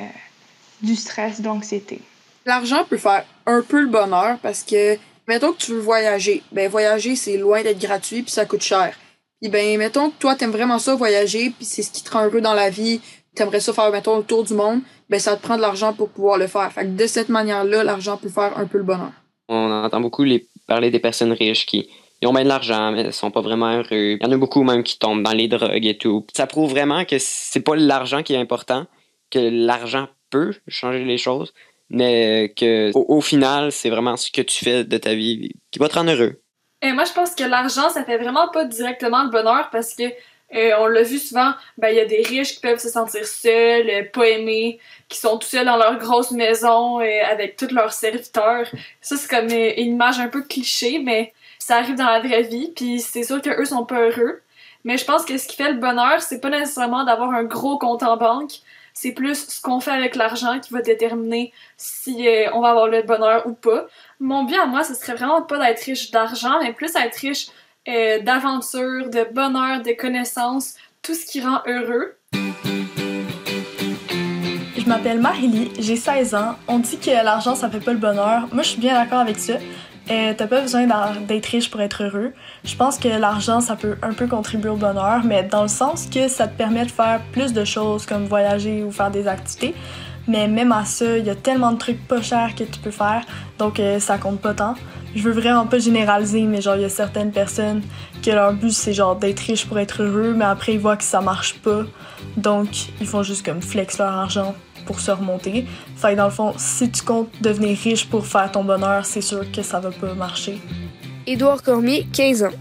du 0.82 0.96
stress, 0.96 1.42
de 1.42 1.48
l'anxiété. 1.48 2.02
L'argent 2.46 2.84
peut 2.88 2.98
faire 2.98 3.26
un 3.48 3.62
peu 3.62 3.82
le 3.82 3.88
bonheur 3.88 4.38
parce 4.42 4.64
que, 4.64 4.98
mettons 5.28 5.54
que 5.54 5.58
tu 5.58 5.72
veux 5.72 5.80
voyager. 5.80 6.44
Ben, 6.52 6.70
voyager, 6.70 7.16
c'est 7.16 7.38
loin 7.38 7.64
d'être 7.64 7.80
gratuit 7.80 8.24
puis 8.24 8.32
ça 8.32 8.46
coûte 8.46 8.62
cher. 8.62 8.96
Puis 9.42 9.50
ben, 9.50 9.78
mettons 9.78 10.10
que 10.10 10.16
toi, 10.20 10.36
t'aimes 10.36 10.52
vraiment 10.52 10.80
ça, 10.80 10.96
voyager, 10.96 11.52
puis 11.52 11.66
c'est 11.66 11.84
ce 11.84 11.92
qui 11.92 12.04
te 12.04 12.12
rend 12.12 12.26
heureux 12.26 12.42
dans 12.42 12.54
la 12.54 12.70
vie, 12.70 13.02
t'aimerais 13.36 13.60
ça 13.60 13.74
faire, 13.74 13.92
mettons, 13.92 14.18
le 14.18 14.24
tour 14.24 14.44
du 14.44 14.54
monde, 14.54 14.82
ben, 15.10 15.20
ça 15.20 15.36
te 15.36 15.42
prend 15.42 15.58
de 15.58 15.62
l'argent 15.62 15.94
pour 15.94 16.10
pouvoir 16.10 16.38
le 16.38 16.48
faire. 16.48 16.72
Fait 16.72 16.84
que 16.84 16.96
de 16.96 17.08
cette 17.08 17.30
manière-là, 17.30 17.84
l'argent 17.84 18.18
peut 18.18 18.30
faire 18.30 18.58
un 18.58 18.66
peu 18.66 18.78
le 18.78 18.84
bonheur. 18.84 19.12
On 19.48 19.72
entend 19.72 20.02
beaucoup 20.02 20.26
parler 20.68 20.90
des 20.90 21.00
personnes 21.00 21.34
riches 21.34 21.66
qui 21.66 21.88
ils 22.22 22.28
ont 22.28 22.34
bien 22.34 22.44
de 22.44 22.50
l'argent, 22.50 22.92
mais 22.92 23.04
ils 23.04 23.14
sont 23.14 23.30
pas 23.30 23.42
vraiment 23.42 23.72
heureux. 23.72 23.88
Il 23.92 24.20
y 24.22 24.26
en 24.26 24.32
a 24.32 24.38
beaucoup 24.38 24.64
même 24.64 24.84
qui 24.84 24.98
tombent 24.98 25.22
dans 25.22 25.34
les 25.34 25.48
drogues 25.48 25.86
et 25.86 25.98
tout. 25.98 26.26
Ça 26.34 26.48
prouve 26.48 26.72
vraiment 26.72 27.06
que 27.06 27.18
c'est 27.20 27.60
pas 27.60 27.76
l'argent 27.76 28.24
qui 28.24 28.34
est 28.34 28.38
important, 28.38 28.86
que 29.30 29.40
l'argent 29.40 30.08
peut 30.30 30.54
changer 30.68 31.04
les 31.04 31.18
choses, 31.18 31.54
mais 31.90 32.54
que 32.56 32.92
au, 32.96 33.22
final, 33.22 33.72
c'est 33.72 33.90
vraiment 33.90 34.18
ce 34.18 34.32
que 34.32 34.42
tu 34.42 34.64
fais 34.64 34.84
de 34.84 34.98
ta 34.98 35.14
vie 35.14 35.52
qui 35.72 35.80
va 35.80 35.88
te 35.88 35.96
rendre 35.96 36.12
heureux. 36.12 36.42
Et 36.82 36.92
moi, 36.92 37.06
je 37.06 37.14
pense 37.14 37.34
que 37.36 37.44
l'argent, 37.44 37.90
ça 37.90 38.04
fait 38.04 38.18
vraiment 38.18 38.50
pas 38.50 38.66
directement 38.66 39.24
le 39.24 39.30
bonheur 39.30 39.70
parce 39.72 39.96
que 39.96 40.04
euh, 40.54 40.72
on 40.78 40.88
l'a 40.88 41.02
vu 41.02 41.18
souvent, 41.18 41.54
ben 41.78 41.90
il 41.90 41.96
y 41.96 42.00
a 42.00 42.06
des 42.06 42.22
riches 42.22 42.56
qui 42.56 42.62
peuvent 42.62 42.80
se 42.80 42.90
sentir 42.90 43.26
seuls, 43.26 43.90
euh, 43.90 44.04
pas 44.14 44.28
aimés, 44.28 44.80
qui 45.10 45.18
sont 45.18 45.38
tout 45.38 45.48
seuls 45.48 45.66
dans 45.66 45.78
leur 45.78 45.98
grosse 45.98 46.32
maison 46.32 47.02
euh, 47.02 47.24
avec 47.30 47.56
tous 47.56 47.74
leurs 47.74 47.94
serviteurs. 47.94 48.68
Ça 49.02 49.18
c'est 49.18 49.30
comme 49.30 49.50
une 49.50 49.94
image 49.94 50.20
un 50.20 50.28
peu 50.28 50.44
cliché, 50.44 51.00
mais 51.00 51.34
ça 51.58 51.78
arrive 51.78 51.96
dans 51.96 52.06
la 52.06 52.20
vraie 52.20 52.44
vie, 52.44 52.72
puis 52.76 53.00
c'est 53.00 53.24
sûr 53.24 53.42
que 53.42 53.50
eux 53.60 53.66
sont 53.66 53.86
pas 53.86 54.00
heureux. 54.02 54.42
Mais 54.84 54.98
je 54.98 55.06
pense 55.06 55.26
que 55.26 55.36
ce 55.38 55.48
qui 55.48 55.56
fait 55.56 55.72
le 55.72 55.80
bonheur, 55.80 56.22
c'est 56.22 56.40
pas 56.40 56.52
nécessairement 56.52 57.04
d'avoir 57.06 57.32
un 57.32 57.44
gros 57.44 57.80
compte 57.80 58.04
en 58.04 58.18
banque, 58.18 58.52
c'est 58.96 59.12
plus 59.12 59.48
ce 59.50 59.62
qu'on 59.62 59.82
fait 59.82 59.92
avec 59.92 60.16
l'argent 60.16 60.60
qui 60.60 60.74
va 60.74 60.82
déterminer 60.82 61.52
si 61.76 62.28
euh, 62.28 62.50
on 62.54 62.62
va 62.62 62.70
avoir 62.70 62.88
le 62.88 63.04
bonheur 63.04 63.46
ou 63.46 63.52
pas. 63.52 63.88
Mon 64.22 64.46
but 64.46 64.56
à 64.56 64.66
moi, 64.66 64.86
ce 64.86 64.94
serait 64.96 65.16
vraiment 65.16 65.42
pas 65.42 65.60
d'être 65.60 65.82
riche 65.82 66.12
d'argent, 66.12 66.62
mais 66.62 66.72
plus 66.72 66.96
être 66.96 67.18
riche 67.18 67.48
euh, 67.90 68.22
d'aventure, 68.22 69.10
de 69.10 69.28
bonheur, 69.34 69.82
de 69.82 69.92
connaissances, 69.92 70.76
tout 71.02 71.14
ce 71.14 71.26
qui 71.26 71.42
rend 71.42 71.62
heureux. 71.68 72.16
Je 74.78 74.86
m'appelle 74.88 75.20
Marie-Lie, 75.20 75.74
j'ai 75.78 75.98
16 75.98 76.34
ans. 76.36 76.56
On 76.70 76.80
dit 76.80 76.98
que 76.98 77.12
l'argent, 77.12 77.54
ça 77.54 77.70
fait 77.70 77.82
pas 77.82 77.92
le 77.92 77.98
bonheur. 77.98 78.48
Moi, 78.54 78.64
je 78.64 78.70
suis 78.70 78.80
bien 78.80 78.94
d'accord 78.94 79.20
avec 79.20 79.38
ça. 79.38 79.56
Euh, 80.12 80.34
T'as 80.38 80.48
pas 80.48 80.62
besoin 80.62 80.86
d'être 81.28 81.48
riche 81.48 81.72
pour 81.72 81.82
être 81.82 82.04
heureux. 82.04 82.34
Je 82.64 82.76
pense 82.76 83.00
que 83.00 83.08
l'argent, 83.08 83.60
ça 83.60 83.76
peut 83.76 83.96
un 84.04 84.14
peu 84.14 84.28
contribuer 84.28 84.70
au 84.70 84.76
bonheur, 84.76 85.24
mais 85.24 85.44
dans 85.44 85.64
le 85.64 85.68
sens 85.68 86.08
que 86.08 86.28
ça 86.28 86.48
te 86.48 86.56
permet 86.56 86.86
de 86.86 86.92
faire 86.92 87.22
plus 87.32 87.54
de 87.54 87.66
choses 87.66 88.06
comme 88.06 88.26
voyager 88.26 88.84
ou 88.84 88.92
faire 88.92 89.10
des 89.10 89.28
activités. 89.28 89.74
Mais 90.28 90.48
même 90.48 90.72
à 90.72 90.86
ça, 90.86 91.18
il 91.18 91.26
y 91.26 91.30
a 91.30 91.36
tellement 91.36 91.72
de 91.72 91.78
trucs 91.78 92.08
pas 92.08 92.22
chers 92.22 92.56
que 92.56 92.64
tu 92.64 92.80
peux 92.80 92.92
faire, 92.92 93.24
donc 93.60 93.80
euh, 93.80 94.00
ça 94.00 94.18
compte 94.18 94.40
pas 94.40 94.54
tant. 94.54 94.76
Je 95.16 95.22
veux 95.22 95.32
vraiment 95.32 95.66
pas 95.66 95.78
généraliser, 95.78 96.42
mais 96.42 96.62
genre, 96.62 96.76
il 96.76 96.82
y 96.82 96.86
a 96.86 96.90
certaines 96.90 97.32
personnes 97.32 97.82
que 98.24 98.32
leur 98.32 98.54
but 98.54 98.72
c'est 98.72 98.94
genre 98.94 99.16
d'être 99.16 99.40
riche 99.40 99.66
pour 99.66 99.78
être 99.78 100.02
heureux, 100.02 100.34
mais 100.36 100.46
après 100.46 100.74
ils 100.74 100.80
voient 100.80 100.98
que 100.98 101.04
ça 101.04 101.22
marche 101.22 101.56
pas, 101.60 101.84
donc 102.38 102.70
ils 103.00 103.08
font 103.08 103.22
juste 103.22 103.46
comme 103.46 103.62
flex 103.62 104.00
leur 104.00 104.12
argent 104.12 104.56
pour 104.86 105.00
se 105.00 105.12
remonter. 105.12 105.66
Fait 105.96 106.12
que 106.12 106.18
dans 106.18 106.26
le 106.26 106.32
fond, 106.32 106.54
si 106.58 106.90
tu 106.90 107.02
comptes 107.04 107.30
devenir 107.42 107.78
riche 107.78 108.08
pour 108.10 108.26
faire 108.26 108.52
ton 108.52 108.64
bonheur, 108.64 109.06
c'est 109.06 109.22
sûr 109.22 109.50
que 109.52 109.62
ça 109.62 109.80
va 109.80 109.92
pas 109.92 110.14
marcher. 110.14 110.60
Édouard 111.28 111.64
Cormier, 111.64 112.06
15 112.14 112.44
ans. 112.44 112.56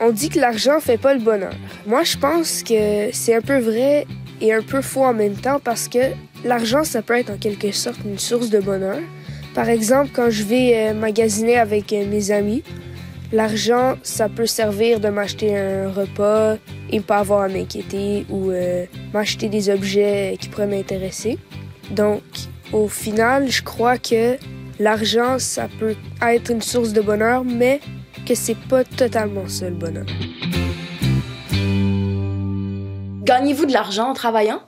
On 0.00 0.10
dit 0.10 0.28
que 0.28 0.38
l'argent 0.38 0.80
fait 0.80 0.98
pas 0.98 1.14
le 1.14 1.20
bonheur. 1.20 1.54
Moi, 1.86 2.04
je 2.04 2.16
pense 2.16 2.62
que 2.62 3.10
c'est 3.12 3.34
un 3.34 3.40
peu 3.40 3.58
vrai 3.58 4.06
et 4.40 4.52
un 4.52 4.62
peu 4.62 4.80
faux 4.80 5.04
en 5.04 5.14
même 5.14 5.34
temps 5.34 5.60
parce 5.62 5.88
que 5.88 6.12
l'argent, 6.44 6.84
ça 6.84 7.02
peut 7.02 7.16
être 7.16 7.30
en 7.30 7.36
quelque 7.36 7.72
sorte 7.72 7.98
une 8.04 8.18
source 8.18 8.50
de 8.50 8.60
bonheur. 8.60 8.98
Par 9.54 9.68
exemple, 9.68 10.10
quand 10.12 10.30
je 10.30 10.44
vais 10.44 10.72
euh, 10.74 10.94
magasiner 10.94 11.58
avec 11.58 11.92
euh, 11.92 12.06
mes 12.06 12.30
amis, 12.30 12.62
l'argent, 13.32 13.96
ça 14.02 14.28
peut 14.28 14.46
servir 14.46 15.00
de 15.00 15.08
m'acheter 15.08 15.56
un 15.56 15.90
repas 15.90 16.56
et 16.90 17.00
pas 17.00 17.18
avoir 17.18 17.42
à 17.42 17.48
m'inquiéter 17.48 18.24
ou 18.30 18.50
euh, 18.50 18.84
m'acheter 19.12 19.48
des 19.48 19.68
objets 19.70 20.36
qui 20.40 20.48
pourraient 20.48 20.66
m'intéresser. 20.66 21.38
Donc, 21.90 22.22
au 22.72 22.88
final, 22.88 23.48
je 23.48 23.62
crois 23.62 23.98
que 23.98 24.36
l'argent, 24.78 25.38
ça 25.38 25.68
peut 25.78 25.96
être 26.22 26.50
une 26.50 26.62
source 26.62 26.92
de 26.92 27.00
bonheur, 27.00 27.44
mais 27.44 27.80
que 28.26 28.34
c'est 28.34 28.58
pas 28.68 28.84
totalement 28.84 29.48
ça 29.48 29.68
le 29.68 29.74
bonheur. 29.74 30.06
Gagnez-vous 33.24 33.66
de 33.66 33.72
l'argent 33.72 34.10
en 34.10 34.14
travaillant? 34.14 34.62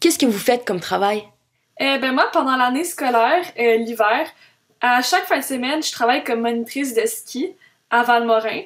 Qu'est-ce 0.00 0.18
que 0.18 0.26
vous 0.26 0.38
faites 0.38 0.64
comme 0.66 0.80
travail? 0.80 1.24
Eh 1.78 1.98
ben 1.98 2.12
moi, 2.12 2.28
pendant 2.32 2.56
l'année 2.56 2.84
scolaire, 2.84 3.44
euh, 3.58 3.76
l'hiver, 3.76 4.28
à 4.80 5.02
chaque 5.02 5.24
fin 5.24 5.38
de 5.38 5.44
semaine, 5.44 5.82
je 5.82 5.92
travaille 5.92 6.24
comme 6.24 6.40
monitrice 6.40 6.94
de 6.94 7.06
ski 7.06 7.54
à 7.90 8.02
Valmorin. 8.02 8.62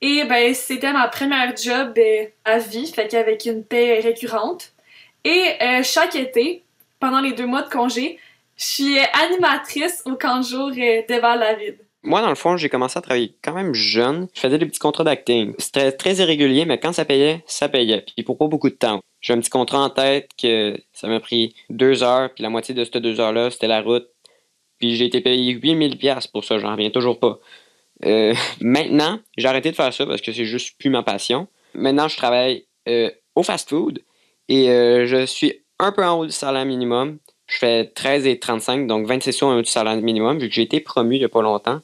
Et 0.00 0.24
ben 0.24 0.54
c'était 0.54 0.92
ma 0.92 1.08
première 1.08 1.56
job 1.56 1.94
euh, 1.98 2.26
à 2.44 2.58
vie, 2.58 2.90
fait 2.92 3.08
qu'avec 3.08 3.44
une 3.46 3.64
paie 3.64 4.00
récurrente. 4.00 4.72
Et 5.24 5.54
euh, 5.60 5.82
chaque 5.82 6.14
été, 6.14 6.64
pendant 7.00 7.20
les 7.20 7.32
deux 7.32 7.46
mois 7.46 7.62
de 7.62 7.70
congé, 7.70 8.18
je 8.56 8.64
suis 8.64 8.98
animatrice 8.98 10.02
au 10.06 10.14
camp 10.14 10.38
de 10.38 10.44
jour 10.44 10.68
euh, 10.68 11.02
de 11.08 11.20
Val-la-Ville. 11.20 11.78
Moi, 12.02 12.22
dans 12.22 12.28
le 12.28 12.36
fond, 12.36 12.56
j'ai 12.56 12.68
commencé 12.68 12.98
à 12.98 13.02
travailler 13.02 13.34
quand 13.42 13.52
même 13.52 13.74
jeune. 13.74 14.28
Je 14.32 14.40
faisais 14.40 14.58
des 14.58 14.66
petits 14.66 14.78
contrats 14.78 15.02
d'acting. 15.02 15.54
C'était 15.58 15.90
très 15.90 16.14
irrégulier, 16.14 16.64
mais 16.64 16.78
quand 16.78 16.92
ça 16.92 17.04
payait, 17.04 17.42
ça 17.46 17.68
payait. 17.68 18.02
Puis 18.02 18.22
pour 18.22 18.38
pas 18.38 18.46
beaucoup 18.46 18.70
de 18.70 18.76
temps. 18.76 19.00
J'ai 19.20 19.32
un 19.32 19.40
petit 19.40 19.50
contrat 19.50 19.80
en 19.80 19.90
tête 19.90 20.30
que 20.40 20.78
ça 20.92 21.08
m'a 21.08 21.18
pris 21.18 21.56
deux 21.68 22.04
heures, 22.04 22.32
puis 22.32 22.42
la 22.44 22.50
moitié 22.50 22.74
de 22.74 22.84
ces 22.84 23.00
deux 23.00 23.18
heures-là, 23.18 23.50
c'était 23.50 23.66
la 23.66 23.82
route. 23.82 24.06
Puis 24.78 24.94
j'ai 24.94 25.06
été 25.06 25.20
payé 25.20 25.52
8000 25.52 25.98
pièces 25.98 26.28
pour 26.28 26.44
ça, 26.44 26.58
j'en 26.58 26.70
reviens 26.70 26.90
toujours 26.90 27.18
pas. 27.18 27.40
Euh, 28.04 28.34
maintenant, 28.60 29.18
j'ai 29.36 29.48
arrêté 29.48 29.70
de 29.70 29.76
faire 29.76 29.92
ça 29.92 30.06
parce 30.06 30.20
que 30.20 30.32
c'est 30.32 30.44
juste 30.44 30.78
plus 30.78 30.90
ma 30.90 31.02
passion. 31.02 31.48
Maintenant, 31.74 32.06
je 32.06 32.16
travaille 32.16 32.66
euh, 32.88 33.10
au 33.34 33.42
fast-food 33.42 34.00
et 34.48 34.70
euh, 34.70 35.06
je 35.06 35.26
suis 35.26 35.60
un 35.78 35.92
peu 35.92 36.04
en 36.04 36.18
haut 36.18 36.26
du 36.26 36.32
salaire 36.32 36.64
minimum. 36.64 37.18
Je 37.46 37.58
fais 37.58 37.86
13 37.86 38.26
et 38.26 38.38
35, 38.38 38.86
donc 38.86 39.06
26 39.06 39.32
sous 39.32 39.46
en 39.46 39.56
haut 39.56 39.62
du 39.62 39.70
salaire 39.70 39.96
minimum, 39.96 40.38
vu 40.38 40.48
que 40.48 40.54
j'ai 40.54 40.62
été 40.62 40.80
promu 40.80 41.16
il 41.16 41.18
n'y 41.20 41.24
a 41.24 41.28
pas 41.28 41.42
longtemps. 41.42 41.80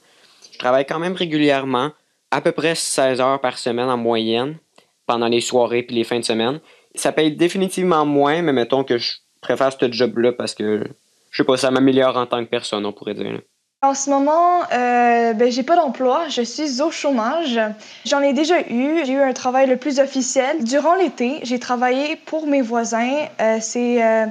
Je 0.52 0.58
travaille 0.58 0.86
quand 0.86 0.98
même 0.98 1.14
régulièrement, 1.14 1.92
à 2.30 2.40
peu 2.40 2.52
près 2.52 2.74
16 2.74 3.20
heures 3.20 3.40
par 3.40 3.58
semaine 3.58 3.88
en 3.88 3.96
moyenne, 3.96 4.58
pendant 5.06 5.28
les 5.28 5.40
soirées 5.40 5.82
puis 5.82 5.96
les 5.96 6.04
fins 6.04 6.18
de 6.18 6.24
semaine. 6.24 6.60
Ça 6.94 7.12
paye 7.12 7.34
définitivement 7.34 8.04
moins, 8.04 8.42
mais 8.42 8.52
mettons 8.52 8.84
que 8.84 8.98
je 8.98 9.14
préfère 9.40 9.72
ce 9.72 9.90
job-là 9.90 10.32
parce 10.32 10.54
que, 10.54 10.84
je 11.30 11.36
sais 11.36 11.46
pas, 11.46 11.56
ça 11.56 11.70
m'améliore 11.70 12.16
en 12.16 12.26
tant 12.26 12.44
que 12.44 12.50
personne, 12.50 12.84
on 12.84 12.92
pourrait 12.92 13.14
dire. 13.14 13.40
En 13.84 13.94
ce 13.94 14.10
moment, 14.10 14.60
euh, 14.72 15.32
ben, 15.32 15.50
j'ai 15.50 15.64
pas 15.64 15.74
d'emploi, 15.74 16.28
je 16.28 16.42
suis 16.42 16.80
au 16.80 16.92
chômage. 16.92 17.58
J'en 18.06 18.20
ai 18.20 18.32
déjà 18.32 18.60
eu, 18.60 19.04
j'ai 19.04 19.14
eu 19.14 19.20
un 19.20 19.32
travail 19.32 19.68
le 19.68 19.76
plus 19.76 19.98
officiel. 19.98 20.62
Durant 20.62 20.94
l'été, 20.94 21.40
j'ai 21.42 21.58
travaillé 21.58 22.14
pour 22.14 22.46
mes 22.46 22.62
voisins. 22.62 23.26
Euh, 23.40 23.58
c'est 23.60 24.00
euh, 24.00 24.26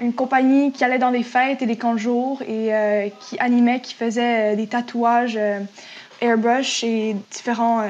une 0.00 0.12
compagnie 0.12 0.70
qui 0.70 0.84
allait 0.84 1.00
dans 1.00 1.10
les 1.10 1.24
fêtes 1.24 1.62
et 1.62 1.66
les 1.66 1.76
camps 1.76 1.94
de 1.94 1.98
jour 1.98 2.40
et 2.42 2.72
euh, 2.72 3.08
qui 3.18 3.36
animait, 3.40 3.80
qui 3.80 3.92
faisait 3.92 4.52
euh, 4.52 4.54
des 4.54 4.68
tatouages 4.68 5.36
airbrush 6.20 6.84
et 6.84 7.16
différents 7.32 7.82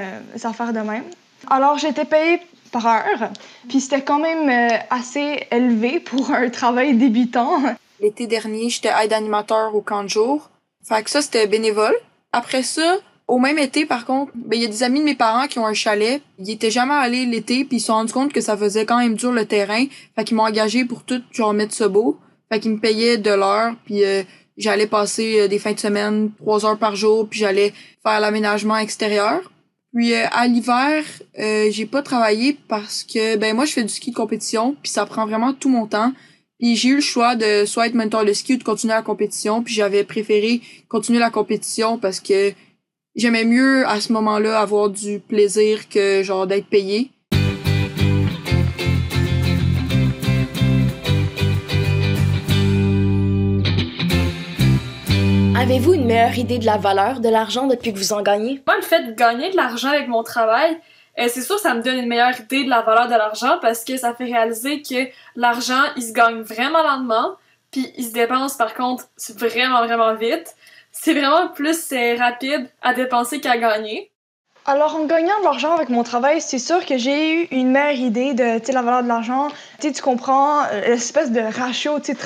affaires 0.44 0.72
de 0.72 0.80
même. 0.80 1.04
Alors, 1.50 1.76
j'étais 1.76 2.06
payée 2.06 2.40
par 2.72 2.86
heure, 2.86 3.30
puis 3.68 3.82
c'était 3.82 4.00
quand 4.00 4.18
même 4.18 4.80
assez 4.88 5.46
élevé 5.50 6.00
pour 6.00 6.30
un 6.30 6.48
travail 6.48 6.94
débutant. 6.94 7.60
L'été 8.00 8.26
dernier, 8.26 8.70
j'étais 8.70 8.90
aide 9.04 9.12
animateur 9.12 9.74
au 9.74 9.82
camp 9.82 10.02
de 10.02 10.08
jour. 10.08 10.48
Fait 10.88 11.02
que 11.02 11.10
ça, 11.10 11.22
c'était 11.22 11.46
bénévole. 11.46 11.94
Après 12.32 12.62
ça, 12.62 12.98
au 13.28 13.38
même 13.38 13.58
été, 13.58 13.86
par 13.86 14.04
contre, 14.04 14.30
ben, 14.34 14.56
il 14.56 14.62
y 14.62 14.66
a 14.66 14.68
des 14.68 14.82
amis 14.84 15.00
de 15.00 15.04
mes 15.04 15.16
parents 15.16 15.48
qui 15.48 15.58
ont 15.58 15.66
un 15.66 15.74
chalet. 15.74 16.22
Ils 16.38 16.50
étaient 16.50 16.70
jamais 16.70 16.94
allés 16.94 17.26
l'été, 17.26 17.64
puis 17.64 17.78
ils 17.78 17.80
se 17.80 17.86
sont 17.86 17.94
rendus 17.94 18.12
compte 18.12 18.32
que 18.32 18.40
ça 18.40 18.56
faisait 18.56 18.86
quand 18.86 18.98
même 18.98 19.14
dur 19.14 19.32
le 19.32 19.46
terrain. 19.46 19.84
Fait 20.14 20.24
qu'ils 20.24 20.36
m'ont 20.36 20.44
engagé 20.44 20.84
pour 20.84 21.02
tout, 21.02 21.22
genre, 21.32 21.52
mettre 21.52 21.74
ce 21.74 21.84
beau. 21.84 22.18
Fait 22.52 22.60
qu'ils 22.60 22.72
me 22.72 22.78
payaient 22.78 23.18
de 23.18 23.30
l'heure, 23.30 23.74
puis 23.84 24.04
euh, 24.04 24.22
j'allais 24.56 24.86
passer 24.86 25.40
euh, 25.40 25.48
des 25.48 25.58
fins 25.58 25.72
de 25.72 25.80
semaine, 25.80 26.30
trois 26.38 26.64
heures 26.64 26.78
par 26.78 26.94
jour, 26.94 27.28
puis 27.28 27.40
j'allais 27.40 27.72
faire 28.04 28.20
l'aménagement 28.20 28.76
extérieur. 28.76 29.40
Puis 29.92 30.14
euh, 30.14 30.26
à 30.30 30.46
l'hiver, 30.46 31.02
j'ai 31.36 31.86
pas 31.86 32.02
travaillé 32.02 32.56
parce 32.68 33.02
que, 33.02 33.36
ben 33.36 33.56
moi, 33.56 33.64
je 33.64 33.72
fais 33.72 33.82
du 33.82 33.88
ski 33.88 34.12
de 34.12 34.16
compétition, 34.16 34.76
puis 34.80 34.92
ça 34.92 35.04
prend 35.04 35.26
vraiment 35.26 35.52
tout 35.52 35.68
mon 35.68 35.86
temps. 35.86 36.12
Puis 36.58 36.74
j'ai 36.74 36.88
eu 36.88 36.94
le 36.96 37.00
choix 37.02 37.36
de 37.36 37.66
soit 37.66 37.86
être 37.86 37.94
mentor 37.94 38.24
de 38.24 38.32
ski 38.32 38.54
ou 38.54 38.56
de 38.56 38.64
continuer 38.64 38.94
la 38.94 39.02
compétition. 39.02 39.62
Puis 39.62 39.74
j'avais 39.74 40.04
préféré 40.04 40.62
continuer 40.88 41.18
la 41.18 41.28
compétition 41.30 41.98
parce 41.98 42.18
que 42.18 42.52
j'aimais 43.14 43.44
mieux 43.44 43.86
à 43.86 44.00
ce 44.00 44.12
moment-là 44.14 44.58
avoir 44.58 44.88
du 44.88 45.20
plaisir 45.20 45.88
que 45.90 46.22
genre 46.22 46.46
d'être 46.46 46.66
payé. 46.66 47.10
Avez-vous 55.58 55.94
une 55.94 56.06
meilleure 56.06 56.38
idée 56.38 56.58
de 56.58 56.64
la 56.64 56.78
valeur 56.78 57.20
de 57.20 57.28
l'argent 57.28 57.66
depuis 57.66 57.92
que 57.92 57.98
vous 57.98 58.12
en 58.12 58.22
gagnez? 58.22 58.62
Moi, 58.66 58.76
le 58.76 58.82
fait 58.82 59.02
de 59.02 59.12
gagner 59.12 59.50
de 59.50 59.56
l'argent 59.56 59.88
avec 59.88 60.06
mon 60.06 60.22
travail, 60.22 60.78
euh, 61.18 61.28
c'est 61.28 61.42
sûr 61.42 61.58
ça 61.58 61.74
me 61.74 61.82
donne 61.82 61.98
une 61.98 62.08
meilleure 62.08 62.38
idée 62.38 62.64
de 62.64 62.70
la 62.70 62.82
valeur 62.82 63.06
de 63.06 63.14
l'argent 63.14 63.58
parce 63.60 63.84
que 63.84 63.96
ça 63.96 64.14
fait 64.14 64.24
réaliser 64.24 64.82
que 64.82 65.08
l'argent, 65.34 65.82
il 65.96 66.02
se 66.02 66.12
gagne 66.12 66.42
vraiment 66.42 66.82
lentement, 66.82 67.36
puis 67.70 67.92
il 67.96 68.04
se 68.04 68.12
dépense 68.12 68.54
par 68.56 68.74
contre 68.74 69.04
vraiment, 69.36 69.84
vraiment 69.86 70.14
vite. 70.14 70.54
C'est 70.92 71.12
vraiment 71.12 71.48
plus 71.48 71.92
euh, 71.92 72.16
rapide 72.18 72.68
à 72.82 72.94
dépenser 72.94 73.40
qu'à 73.40 73.58
gagner. 73.58 74.10
Alors, 74.68 74.96
en 74.96 75.04
gagnant 75.04 75.38
de 75.38 75.44
l'argent 75.44 75.74
avec 75.74 75.90
mon 75.90 76.02
travail, 76.02 76.40
c'est 76.40 76.58
sûr 76.58 76.84
que 76.84 76.98
j'ai 76.98 77.34
eu 77.34 77.48
une 77.52 77.70
meilleure 77.70 78.00
idée 78.00 78.34
de 78.34 78.72
la 78.72 78.82
valeur 78.82 79.04
de 79.04 79.08
l'argent. 79.08 79.48
Tu 79.80 79.92
comprends 80.02 80.64
euh, 80.64 80.80
l'espèce 80.88 81.30
de 81.30 81.40
ratio 81.40 82.00
tu 82.00 82.16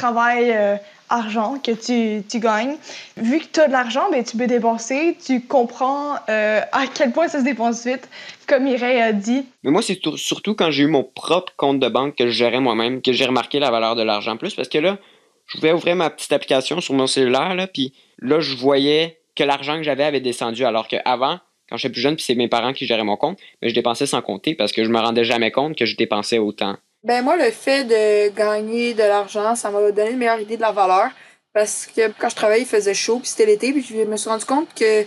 travail-argent 1.11 1.59
que 1.59 1.73
tu, 1.73 2.25
tu 2.27 2.39
gagnes. 2.39 2.77
Vu 3.17 3.41
que 3.41 3.47
tu 3.53 3.61
as 3.61 3.67
de 3.67 3.73
l'argent, 3.73 4.11
ben, 4.11 4.25
tu 4.25 4.37
peux 4.37 4.47
dépenser. 4.47 5.17
Tu 5.25 5.41
comprends 5.43 6.15
euh, 6.29 6.61
à 6.73 6.87
quel 6.87 7.13
point 7.13 7.29
ça 7.29 7.41
se 7.41 7.45
dépense 7.45 7.85
vite, 7.87 8.09
comme 8.47 8.65
Mireille 8.65 9.01
a 9.01 9.13
dit. 9.13 9.45
Mais 9.63 9.71
moi, 9.71 9.83
c'est 9.83 10.01
surtout 10.17 10.55
quand 10.55 10.71
j'ai 10.71 10.85
eu 10.85 10.89
mon 10.89 11.05
propre 11.05 11.53
compte 11.57 11.81
de 11.81 11.89
banque 11.89 12.17
que 12.17 12.27
je 12.27 12.33
gérais 12.33 12.61
moi-même 12.61 13.03
que 13.03 13.13
j'ai 13.13 13.27
remarqué 13.27 13.59
la 13.59 13.71
valeur 13.71 13.97
de 13.97 14.03
l'argent 14.03 14.37
plus 14.37 14.55
parce 14.55 14.69
que 14.69 14.79
là, 14.79 14.99
je 15.47 15.59
pouvais 15.59 15.73
ouvrir 15.73 15.97
ma 15.97 16.11
petite 16.11 16.33
application 16.33 16.81
sur 16.81 16.95
mon 16.95 17.07
cellulaire, 17.07 17.55
là, 17.57 17.67
puis 17.67 17.93
là, 18.19 18.39
je 18.41 18.55
voyais 18.55 19.19
que 19.35 19.43
l'argent 19.43 19.77
que 19.77 19.83
j'avais 19.83 20.05
avait 20.05 20.21
descendu 20.21 20.65
alors 20.65 20.87
qu'avant, 20.87 21.41
quand 21.69 21.77
j'étais 21.77 21.93
plus 21.93 22.01
jeune, 22.01 22.17
puis 22.17 22.25
c'est 22.25 22.35
mes 22.35 22.49
parents 22.49 22.73
qui 22.73 22.87
géraient 22.87 23.05
mon 23.05 23.17
compte, 23.17 23.39
mais 23.61 23.69
je 23.69 23.75
dépensais 23.75 24.07
sans 24.07 24.23
compter 24.23 24.55
parce 24.55 24.73
que 24.73 24.85
je 24.85 24.91
me 24.91 24.99
rendais 24.99 25.25
jamais 25.25 25.51
compte 25.51 25.77
que 25.77 25.87
je 25.87 25.97
dépensais 25.97 26.39
autant. 26.39 26.77
Ben 27.03 27.25
moi, 27.25 27.37
le 27.37 27.51
fait 27.51 27.85
de 27.85 28.29
gagner 28.35 28.93
de 28.93 29.03
l'argent, 29.03 29.55
ça 29.55 29.71
m'a 29.71 29.91
donné 29.91 30.11
une 30.11 30.19
meilleure 30.19 30.41
idée 30.41 30.57
de 30.57 30.63
la 30.63 30.73
valeur. 30.73 31.11
Parce 31.53 31.87
que 31.87 32.13
quand 32.19 32.29
je 32.29 32.37
travaillais, 32.37 32.63
il 32.63 32.69
faisait 32.69 32.95
chaud, 32.95 33.19
puis 33.19 33.29
c'était 33.29 33.47
l'été, 33.47 33.73
puis 33.73 33.83
je 33.83 34.05
me 34.05 34.17
suis 34.17 34.29
rendu 34.29 34.45
compte 34.45 34.69
que 34.75 35.05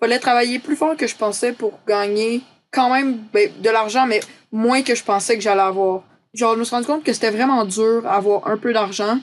fallait 0.00 0.18
travailler 0.18 0.58
plus 0.58 0.76
fort 0.76 0.96
que 0.96 1.06
je 1.06 1.16
pensais 1.16 1.52
pour 1.52 1.78
gagner 1.86 2.42
quand 2.70 2.90
même 2.92 3.18
ben, 3.32 3.50
de 3.60 3.70
l'argent, 3.70 4.06
mais 4.06 4.20
moins 4.52 4.82
que 4.82 4.94
je 4.94 5.02
pensais 5.02 5.36
que 5.36 5.42
j'allais 5.42 5.62
avoir. 5.62 6.02
Genre, 6.34 6.54
je 6.54 6.58
me 6.58 6.64
suis 6.64 6.74
rendu 6.74 6.86
compte 6.86 7.04
que 7.04 7.12
c'était 7.12 7.30
vraiment 7.30 7.64
dur 7.64 8.06
avoir 8.06 8.48
un 8.48 8.58
peu 8.58 8.72
d'argent. 8.72 9.18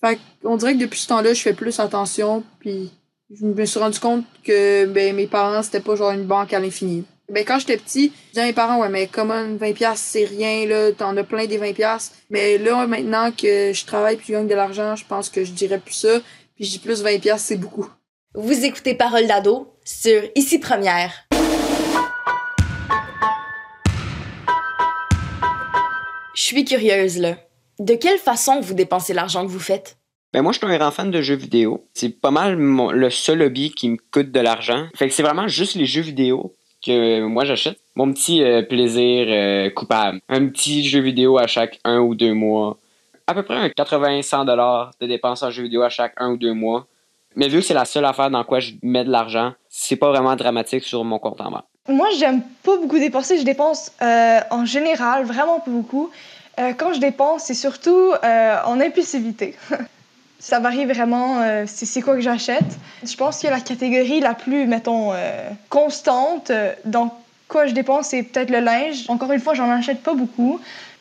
Fait 0.00 0.18
qu'on 0.42 0.56
dirait 0.56 0.74
que 0.74 0.80
depuis 0.80 1.00
ce 1.00 1.08
temps-là, 1.08 1.34
je 1.34 1.42
fais 1.42 1.54
plus 1.54 1.80
attention, 1.80 2.44
puis 2.60 2.92
je 3.30 3.44
me 3.44 3.64
suis 3.64 3.80
rendu 3.80 3.98
compte 3.98 4.24
que 4.44 4.86
ben, 4.86 5.16
mes 5.16 5.26
parents, 5.26 5.62
c'était 5.62 5.80
pas 5.80 5.96
genre 5.96 6.12
une 6.12 6.24
banque 6.24 6.52
à 6.52 6.60
l'infini. 6.60 7.04
Ben, 7.30 7.42
quand 7.44 7.58
j'étais 7.58 7.78
petit, 7.78 8.12
je 8.26 8.28
disais 8.32 8.42
à 8.42 8.44
mes 8.46 8.52
parents, 8.52 8.78
ouais, 8.80 8.88
mais 8.90 9.06
comment 9.06 9.42
20$, 9.42 9.92
c'est 9.96 10.24
rien, 10.24 10.66
là, 10.66 10.92
t'en 10.92 11.16
as 11.16 11.24
plein 11.24 11.46
des 11.46 11.58
20$. 11.58 12.10
Mais 12.28 12.58
là, 12.58 12.86
maintenant 12.86 13.30
que 13.32 13.72
je 13.72 13.84
travaille 13.86 14.16
puis 14.16 14.26
je 14.28 14.32
gagne 14.32 14.46
de 14.46 14.54
l'argent, 14.54 14.94
je 14.94 15.06
pense 15.06 15.30
que 15.30 15.42
je 15.42 15.52
dirais 15.52 15.78
plus 15.78 15.94
ça. 15.94 16.20
Puis 16.54 16.66
je 16.66 16.70
dis 16.72 16.78
plus 16.78 17.02
20$, 17.02 17.38
c'est 17.38 17.56
beaucoup. 17.56 17.88
Vous 18.34 18.64
écoutez 18.64 18.94
Parole 18.94 19.26
d'ado 19.26 19.74
sur 19.84 20.22
Ici 20.34 20.58
Première. 20.58 21.12
Je 26.34 26.42
suis 26.42 26.64
curieuse, 26.64 27.18
là. 27.18 27.36
De 27.78 27.94
quelle 27.94 28.18
façon 28.18 28.60
vous 28.60 28.74
dépensez 28.74 29.14
l'argent 29.14 29.44
que 29.46 29.50
vous 29.50 29.60
faites? 29.60 29.96
Ben 30.32 30.42
moi, 30.42 30.52
je 30.52 30.58
suis 30.58 30.66
un 30.66 30.76
grand 30.76 30.90
fan 30.90 31.10
de 31.10 31.22
jeux 31.22 31.36
vidéo. 31.36 31.88
C'est 31.94 32.08
pas 32.08 32.32
mal 32.32 32.56
mon- 32.56 32.90
le 32.90 33.08
seul 33.08 33.40
hobby 33.42 33.70
qui 33.70 33.88
me 33.88 33.96
coûte 34.10 34.32
de 34.32 34.40
l'argent. 34.40 34.88
Fait 34.96 35.08
que 35.08 35.14
c'est 35.14 35.22
vraiment 35.22 35.46
juste 35.48 35.76
les 35.76 35.86
jeux 35.86 36.02
vidéo 36.02 36.54
que 36.84 37.22
moi 37.22 37.44
j'achète. 37.44 37.78
Mon 37.94 38.12
petit 38.12 38.42
euh, 38.42 38.62
plaisir 38.62 39.26
euh, 39.28 39.70
coupable. 39.70 40.20
Un 40.28 40.46
petit 40.48 40.84
jeu 40.86 41.00
vidéo 41.00 41.38
à 41.38 41.46
chaque 41.46 41.78
un 41.84 42.00
ou 42.00 42.14
deux 42.14 42.34
mois. 42.34 42.76
À 43.26 43.34
peu 43.34 43.42
près 43.42 43.54
un 43.54 43.68
80-100 43.68 44.46
dollars 44.46 44.90
de 45.00 45.06
dépenses 45.06 45.42
en 45.42 45.50
jeux 45.50 45.62
vidéo 45.62 45.82
à 45.82 45.88
chaque 45.88 46.14
un 46.18 46.30
ou 46.30 46.36
deux 46.36 46.52
mois. 46.52 46.86
Mais 47.36 47.48
vu 47.48 47.60
que 47.60 47.64
c'est 47.64 47.74
la 47.74 47.84
seule 47.84 48.04
affaire 48.04 48.30
dans 48.30 48.44
quoi 48.44 48.60
je 48.60 48.72
mets 48.82 49.04
de 49.04 49.10
l'argent, 49.10 49.52
c'est 49.68 49.96
pas 49.96 50.10
vraiment 50.10 50.36
dramatique 50.36 50.84
sur 50.84 51.04
mon 51.04 51.18
compte 51.18 51.40
en 51.40 51.50
banque. 51.50 51.64
Moi, 51.88 52.08
j'aime 52.18 52.42
pas 52.62 52.76
beaucoup 52.78 52.98
dépenser. 52.98 53.38
Je 53.38 53.44
dépense 53.44 53.92
euh, 54.00 54.40
en 54.50 54.64
général 54.64 55.24
vraiment 55.24 55.60
pas 55.60 55.70
beaucoup. 55.70 56.10
Euh, 56.58 56.72
quand 56.72 56.92
je 56.92 57.00
dépense, 57.00 57.44
c'est 57.44 57.54
surtout 57.54 58.12
euh, 58.12 58.56
en 58.64 58.80
impulsivité. 58.80 59.56
Ça 60.44 60.60
varie 60.60 60.84
vraiment, 60.84 61.40
euh, 61.40 61.64
c'est 61.66 62.02
quoi 62.02 62.16
que 62.16 62.20
j'achète. 62.20 62.76
Je 63.02 63.16
pense 63.16 63.40
que 63.40 63.46
la 63.46 63.60
catégorie 63.60 64.20
la 64.20 64.34
plus, 64.34 64.66
mettons, 64.66 65.14
euh, 65.14 65.48
constante 65.70 66.50
euh, 66.50 66.74
dans 66.84 67.18
quoi 67.48 67.66
je 67.66 67.72
dépense, 67.72 68.08
c'est 68.08 68.22
peut-être 68.24 68.50
le 68.50 68.60
linge. 68.60 69.06
Encore 69.08 69.32
une 69.32 69.40
fois, 69.40 69.54
j'en 69.54 69.70
achète 69.70 70.02
pas 70.02 70.12
beaucoup, 70.12 70.60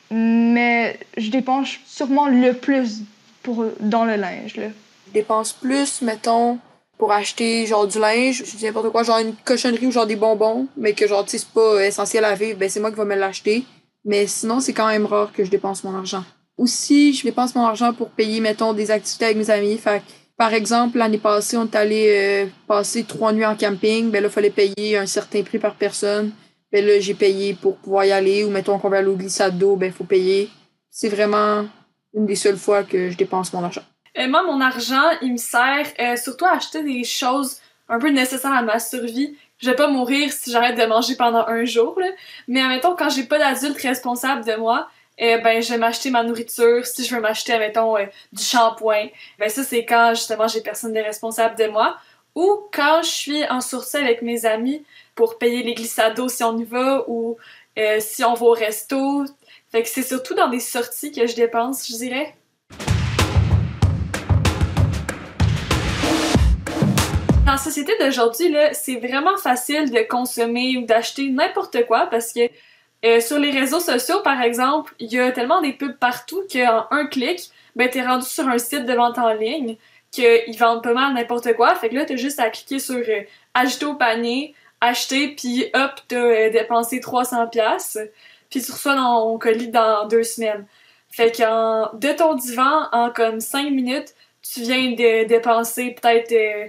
mais 0.10 0.98
je 1.18 1.30
dépense 1.30 1.72
sûrement 1.86 2.30
le 2.30 2.54
plus 2.54 3.02
pour, 3.42 3.66
dans 3.82 4.06
le 4.06 4.16
linge. 4.16 4.56
là. 4.56 4.68
Je 5.08 5.12
dépense 5.12 5.52
plus, 5.52 6.02
mettons, 6.02 6.58
pour 6.98 7.12
acheter 7.12 7.66
genre 7.66 7.86
du 7.86 8.00
linge, 8.00 8.44
je 8.46 8.56
dis 8.56 8.64
n'importe 8.64 8.92
quoi, 8.92 9.04
genre 9.04 9.20
une 9.20 9.36
cochonnerie 9.44 9.88
ou 9.88 9.92
genre 9.92 10.08
des 10.08 10.16
bonbons, 10.16 10.68
mais 10.78 10.94
que 10.94 11.06
genre 11.06 11.26
tu 11.26 11.32
sais 11.32 11.40
c'est 11.40 11.50
pas 11.50 11.86
essentiel 11.86 12.24
à 12.24 12.34
vivre, 12.36 12.58
ben 12.58 12.70
c'est 12.70 12.80
moi 12.80 12.92
qui 12.92 12.98
vais 12.98 13.04
me 13.04 13.16
l'acheter. 13.16 13.66
Mais 14.06 14.26
sinon, 14.26 14.62
c'est 14.62 14.72
quand 14.72 14.88
même 14.88 15.06
rare 15.06 15.34
que 15.34 15.44
je 15.44 15.50
dépense 15.50 15.84
mon 15.84 15.94
argent. 15.94 16.24
Aussi, 16.58 17.14
je 17.14 17.24
dépense 17.24 17.56
mon 17.56 17.66
argent 17.66 17.94
pour 17.94 18.10
payer, 18.10 18.40
mettons, 18.40 18.74
des 18.74 18.92
activités 18.92 19.26
avec 19.26 19.38
mes 19.38 19.50
amis. 19.50 19.78
Fait 19.78 20.02
par 20.38 20.54
exemple, 20.54 20.98
l'année 20.98 21.20
passée, 21.20 21.58
on 21.58 21.66
est 21.66 21.76
allé 21.76 22.08
euh, 22.10 22.50
passer 22.68 23.04
trois 23.04 23.34
nuits 23.34 23.46
en 23.46 23.56
camping. 23.56 24.10
Ben 24.10 24.22
là, 24.22 24.30
il 24.30 24.32
fallait 24.32 24.50
payer 24.50 24.98
un 24.98 25.06
certain 25.06 25.44
prix 25.44 25.60
par 25.60 25.76
personne. 25.76 26.32
Ben 26.72 26.86
là, 26.86 27.00
j'ai 27.00 27.14
payé 27.14 27.54
pour 27.54 27.78
pouvoir 27.78 28.06
y 28.06 28.12
aller. 28.12 28.44
Ou 28.44 28.50
mettons 28.50 28.80
qu'on 28.80 28.90
va 28.90 28.98
aller 28.98 29.08
au 29.08 29.16
glissade 29.16 29.58
d'eau, 29.58 29.76
ben 29.76 29.92
faut 29.92 30.04
payer. 30.04 30.50
C'est 30.90 31.10
vraiment 31.10 31.66
une 32.14 32.26
des 32.26 32.36
seules 32.36 32.58
fois 32.58 32.84
que 32.84 33.10
je 33.10 33.18
dépense 33.18 33.54
mon 33.54 33.64
argent. 33.64 33.84
Euh, 34.18 34.28
moi, 34.28 34.44
mon 34.44 34.60
argent, 34.62 35.12
il 35.22 35.34
me 35.34 35.38
sert 35.38 35.88
euh, 36.00 36.16
surtout 36.16 36.46
à 36.46 36.54
acheter 36.54 36.84
des 36.84 37.04
choses 37.04 37.58
un 37.90 38.00
peu 38.00 38.10
nécessaires 38.10 38.54
à 38.54 38.62
ma 38.62 38.80
survie. 38.80 39.36
Je 39.60 39.70
vais 39.70 39.76
pas 39.76 39.88
mourir 39.88 40.32
si 40.32 40.52
j'arrête 40.52 40.78
de 40.78 40.86
manger 40.86 41.16
pendant 41.16 41.46
un 41.48 41.64
jour, 41.66 41.98
là. 42.00 42.08
mais 42.48 42.62
admettons, 42.62 42.96
quand 42.96 43.10
j'ai 43.10 43.24
pas 43.24 43.40
d'adulte 43.40 43.82
responsable 43.82 44.46
de 44.46 44.56
moi, 44.56 44.88
eh 45.17 45.38
ben, 45.38 45.62
je 45.62 45.70
vais 45.70 45.77
m'acheter 45.77 46.10
ma 46.10 46.24
nourriture. 46.24 46.86
Si 46.86 47.05
je 47.05 47.15
veux 47.15 47.22
m'acheter, 47.22 47.53
admettons, 47.53 47.98
euh, 47.98 48.05
du 48.32 48.43
shampoing, 48.43 49.08
ben 49.39 49.50
ça, 49.50 49.63
c'est 49.63 49.86
quand, 49.86 50.13
justement, 50.15 50.48
j'ai 50.48 50.62
personne 50.62 50.93
de 50.93 51.00
responsable 51.00 51.55
de 51.55 51.67
moi. 51.67 51.98
Ou 52.36 52.67
quand 52.74 53.03
je 53.03 53.10
suis 53.10 53.46
en 53.46 53.62
sortie 53.62 53.98
avec 53.98 54.24
mes 54.24 54.46
amis 54.46 54.84
pour 55.13 55.38
payer 55.38 55.62
les 55.62 55.75
glissados 55.75 56.29
si 56.29 56.43
on 56.43 56.58
y 56.58 56.63
va, 56.63 57.03
ou 57.08 57.38
euh, 57.77 57.98
si 58.00 58.24
on 58.24 58.34
va 58.34 58.46
au 58.46 58.53
resto. 58.53 59.25
Fait 59.72 59.84
que 59.84 59.89
c'est 59.89 60.03
surtout 60.03 60.34
dans 60.34 60.50
des 60.50 60.60
sorties 60.60 61.12
que 61.12 61.25
je 61.27 61.36
dépense, 61.36 61.88
je 61.88 61.96
dirais. 61.96 62.36
Dans 67.46 67.51
la 67.51 67.58
société 67.58 67.93
d'aujourd'hui, 68.00 68.55
c'est 68.74 68.96
vraiment 68.96 69.38
facile 69.38 69.91
de 69.91 70.08
consommer 70.08 70.77
ou 70.77 70.86
d'acheter 70.86 71.29
n'importe 71.29 71.86
quoi 71.86 72.08
parce 72.08 72.32
que 72.32 72.50
euh, 73.06 73.20
sur 73.20 73.40
les 73.40 73.52
réseaux 73.52 73.80
sociaux, 73.80 74.22
par 74.22 74.42
exemple, 74.42 74.94
il 75.00 75.12
y 75.12 75.20
a 75.20 75.32
tellement 75.32 75.62
des 75.62 75.74
pubs 75.74 75.98
partout 75.98 76.44
qu'en 76.52 76.88
un 76.92 77.06
clic, 77.08 77.50
ben, 77.76 77.90
t'es 77.90 78.06
rendu 78.06 78.26
sur 78.26 78.48
un 78.48 78.58
site 78.58 78.86
de 78.86 78.94
vente 78.94 79.18
en 79.18 79.34
ligne 79.34 79.78
qu'ils 80.12 80.58
vendent 80.58 80.84
pas 80.84 80.94
mal 80.94 81.14
n'importe 81.14 81.54
quoi. 81.54 81.74
Fait 81.76 81.90
que 81.90 81.96
là, 81.96 82.06
t'as 82.06 82.16
juste 82.16 82.40
à 82.40 82.50
cliquer 82.50 82.80
sur 82.80 82.96
euh, 82.96 83.22
ajouter 83.54 83.86
au 83.86 83.96
panier, 83.96 84.54
acheter, 84.80 85.30
puis 85.36 85.66
hop, 85.74 85.92
t'as 86.08 86.18
euh, 86.18 86.50
dépensé 86.52 87.00
300 87.00 87.48
pièces 87.48 87.98
puis 88.54 88.62
tu 88.62 88.72
reçois 88.72 88.96
ton 88.96 89.40
colis 89.40 89.70
dans 89.70 90.08
deux 90.08 90.22
semaines. 90.22 90.68
Fait 91.10 91.32
que 91.32 91.96
de 91.98 92.16
ton 92.16 92.36
divan, 92.36 92.88
en 92.92 93.10
comme 93.10 93.40
cinq 93.40 93.72
minutes, 93.72 94.14
tu 94.44 94.62
viens 94.62 94.92
de 94.92 95.26
dépenser 95.26 95.92
peut-être 95.92 96.32
euh, 96.32 96.68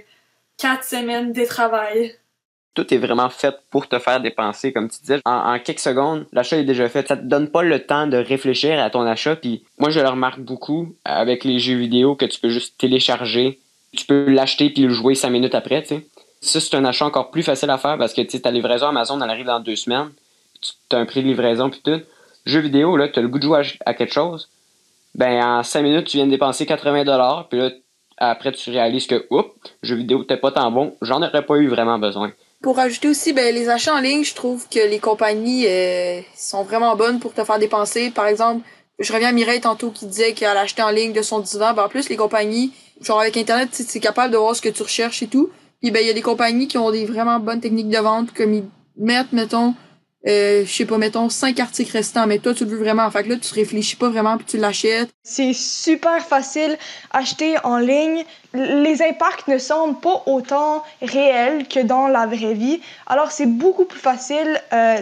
quatre 0.57 0.83
semaines 0.83 1.31
de 1.31 1.45
travail. 1.45 2.15
Tout 2.75 2.93
est 2.93 2.97
vraiment 2.97 3.29
fait 3.29 3.55
pour 3.71 3.87
te 3.87 3.97
faire 3.99 4.19
dépenser, 4.19 4.71
comme 4.71 4.89
tu 4.89 4.99
disais. 4.99 5.19
En, 5.25 5.57
quelques 5.59 5.79
secondes, 5.79 6.25
l'achat 6.33 6.57
est 6.57 6.63
déjà 6.63 6.87
fait. 6.89 7.07
Ça 7.07 7.17
te 7.17 7.23
donne 7.23 7.49
pas 7.49 7.63
le 7.63 7.79
temps 7.79 8.05
de 8.05 8.17
réfléchir 8.17 8.79
à 8.79 8.89
ton 8.89 9.01
achat. 9.01 9.35
Puis 9.35 9.63
moi, 9.79 9.89
je 9.89 9.99
le 9.99 10.07
remarque 10.07 10.41
beaucoup 10.41 10.93
avec 11.05 11.43
les 11.43 11.57
jeux 11.57 11.77
vidéo 11.77 12.15
que 12.15 12.25
tu 12.25 12.39
peux 12.39 12.49
juste 12.49 12.77
télécharger. 12.77 13.59
Tu 13.95 14.05
peux 14.05 14.29
l'acheter 14.29 14.69
puis 14.69 14.83
le 14.83 14.89
jouer 14.89 15.15
cinq 15.15 15.29
minutes 15.31 15.55
après, 15.55 15.81
tu. 15.83 15.95
Ça, 16.41 16.59
c'est 16.59 16.75
un 16.75 16.85
achat 16.85 17.05
encore 17.05 17.31
plus 17.31 17.43
facile 17.43 17.69
à 17.69 17.77
faire 17.77 17.97
parce 17.97 18.13
que, 18.13 18.21
tu 18.21 18.39
ta 18.39 18.51
livraison 18.51 18.87
Amazon, 18.87 19.19
elle 19.21 19.29
arrive 19.29 19.45
dans 19.45 19.59
deux 19.59 19.75
semaines 19.75 20.11
tu 20.89 20.95
as 20.95 20.99
un 20.99 21.05
prix 21.05 21.21
de 21.21 21.27
livraison 21.27 21.69
puis 21.69 21.81
tout. 21.83 22.01
Jeu 22.45 22.59
vidéo, 22.59 22.97
là, 22.97 23.07
tu 23.07 23.19
as 23.19 23.21
le 23.21 23.27
goût 23.27 23.39
de 23.39 23.43
jouer 23.43 23.61
à, 23.85 23.93
quelque 23.93 24.13
chose. 24.13 24.49
Ben, 25.15 25.43
en 25.43 25.63
5 25.63 25.81
minutes, 25.81 26.07
tu 26.07 26.17
viens 26.17 26.25
de 26.25 26.31
dépenser 26.31 26.65
80$, 26.65 27.47
puis 27.49 27.59
là, 27.59 27.69
après, 28.17 28.51
tu 28.51 28.69
réalises 28.69 29.07
que, 29.07 29.25
oups, 29.29 29.49
jeu 29.81 29.95
vidéo, 29.95 30.23
t'es 30.23 30.37
pas 30.37 30.51
tant 30.51 30.71
bon, 30.71 30.95
j'en 31.01 31.21
aurais 31.21 31.45
pas 31.45 31.55
eu 31.57 31.67
vraiment 31.67 31.97
besoin. 31.97 32.31
Pour 32.65 32.79
ajouter 32.79 33.09
aussi, 33.09 33.31
ben, 33.31 33.53
les 33.53 33.69
achats 33.69 33.93
en 33.93 33.99
ligne, 33.99 34.23
je 34.23 34.33
trouve 34.33 34.67
que 34.67 34.79
les 34.79 34.97
compagnies 34.97 35.67
euh, 35.67 36.19
sont 36.35 36.63
vraiment 36.63 36.95
bonnes 36.95 37.19
pour 37.19 37.31
te 37.31 37.43
faire 37.43 37.59
dépenser. 37.59 38.09
Par 38.09 38.25
exemple, 38.25 38.67
je 38.97 39.13
reviens 39.13 39.29
à 39.29 39.31
Mireille 39.33 39.61
tantôt 39.61 39.91
qui 39.91 40.07
disait 40.07 40.33
qu'elle 40.33 40.57
achetait 40.57 40.81
en 40.81 40.89
ligne 40.89 41.13
de 41.13 41.21
son 41.21 41.41
divan. 41.41 41.75
Ben, 41.75 41.83
en 41.83 41.89
plus, 41.89 42.09
les 42.09 42.15
compagnies, 42.15 42.73
genre 43.01 43.19
avec 43.19 43.37
Internet, 43.37 43.69
c'est 43.71 43.99
capable 43.99 44.33
de 44.33 44.37
voir 44.39 44.55
ce 44.55 44.63
que 44.63 44.69
tu 44.69 44.81
recherches 44.81 45.21
et 45.21 45.27
tout. 45.27 45.51
Puis 45.79 45.91
ben, 45.91 45.99
il 46.01 46.07
y 46.07 46.09
a 46.09 46.13
des 46.13 46.23
compagnies 46.23 46.67
qui 46.67 46.79
ont 46.79 46.89
des 46.89 47.05
vraiment 47.05 47.39
bonnes 47.39 47.61
techniques 47.61 47.89
de 47.89 47.99
vente, 47.99 48.33
comme 48.33 48.51
ils 48.51 48.63
mettent, 48.97 49.31
mettons, 49.31 49.75
euh, 50.27 50.65
je 50.65 50.71
sais 50.71 50.85
pas, 50.85 50.97
mettons, 50.97 51.29
cinq 51.29 51.59
articles 51.59 51.91
restants, 51.91 52.25
mais 52.25 52.39
toi, 52.39 52.53
tu 52.53 52.65
le 52.65 52.71
veux 52.71 52.79
vraiment. 52.79 53.09
Fait 53.11 53.23
que 53.23 53.29
là, 53.29 53.35
tu 53.37 53.53
réfléchis 53.53 53.95
pas 53.95 54.09
vraiment 54.09 54.37
puis 54.37 54.45
tu 54.45 54.57
l'achètes. 54.57 55.09
C'est 55.23 55.53
super 55.53 56.25
facile 56.25 56.77
acheter 57.11 57.55
en 57.63 57.77
ligne. 57.77 58.23
Les 58.53 59.03
impacts 59.03 59.47
ne 59.47 59.59
sont 59.59 59.93
pas 59.93 60.23
autant 60.25 60.83
réels 61.01 61.67
que 61.67 61.79
dans 61.79 62.07
la 62.07 62.25
vraie 62.25 62.55
vie. 62.55 62.81
Alors, 63.05 63.31
c'est 63.31 63.45
beaucoup 63.45 63.85
plus 63.85 63.99
facile 63.99 64.59
euh, 64.73 65.01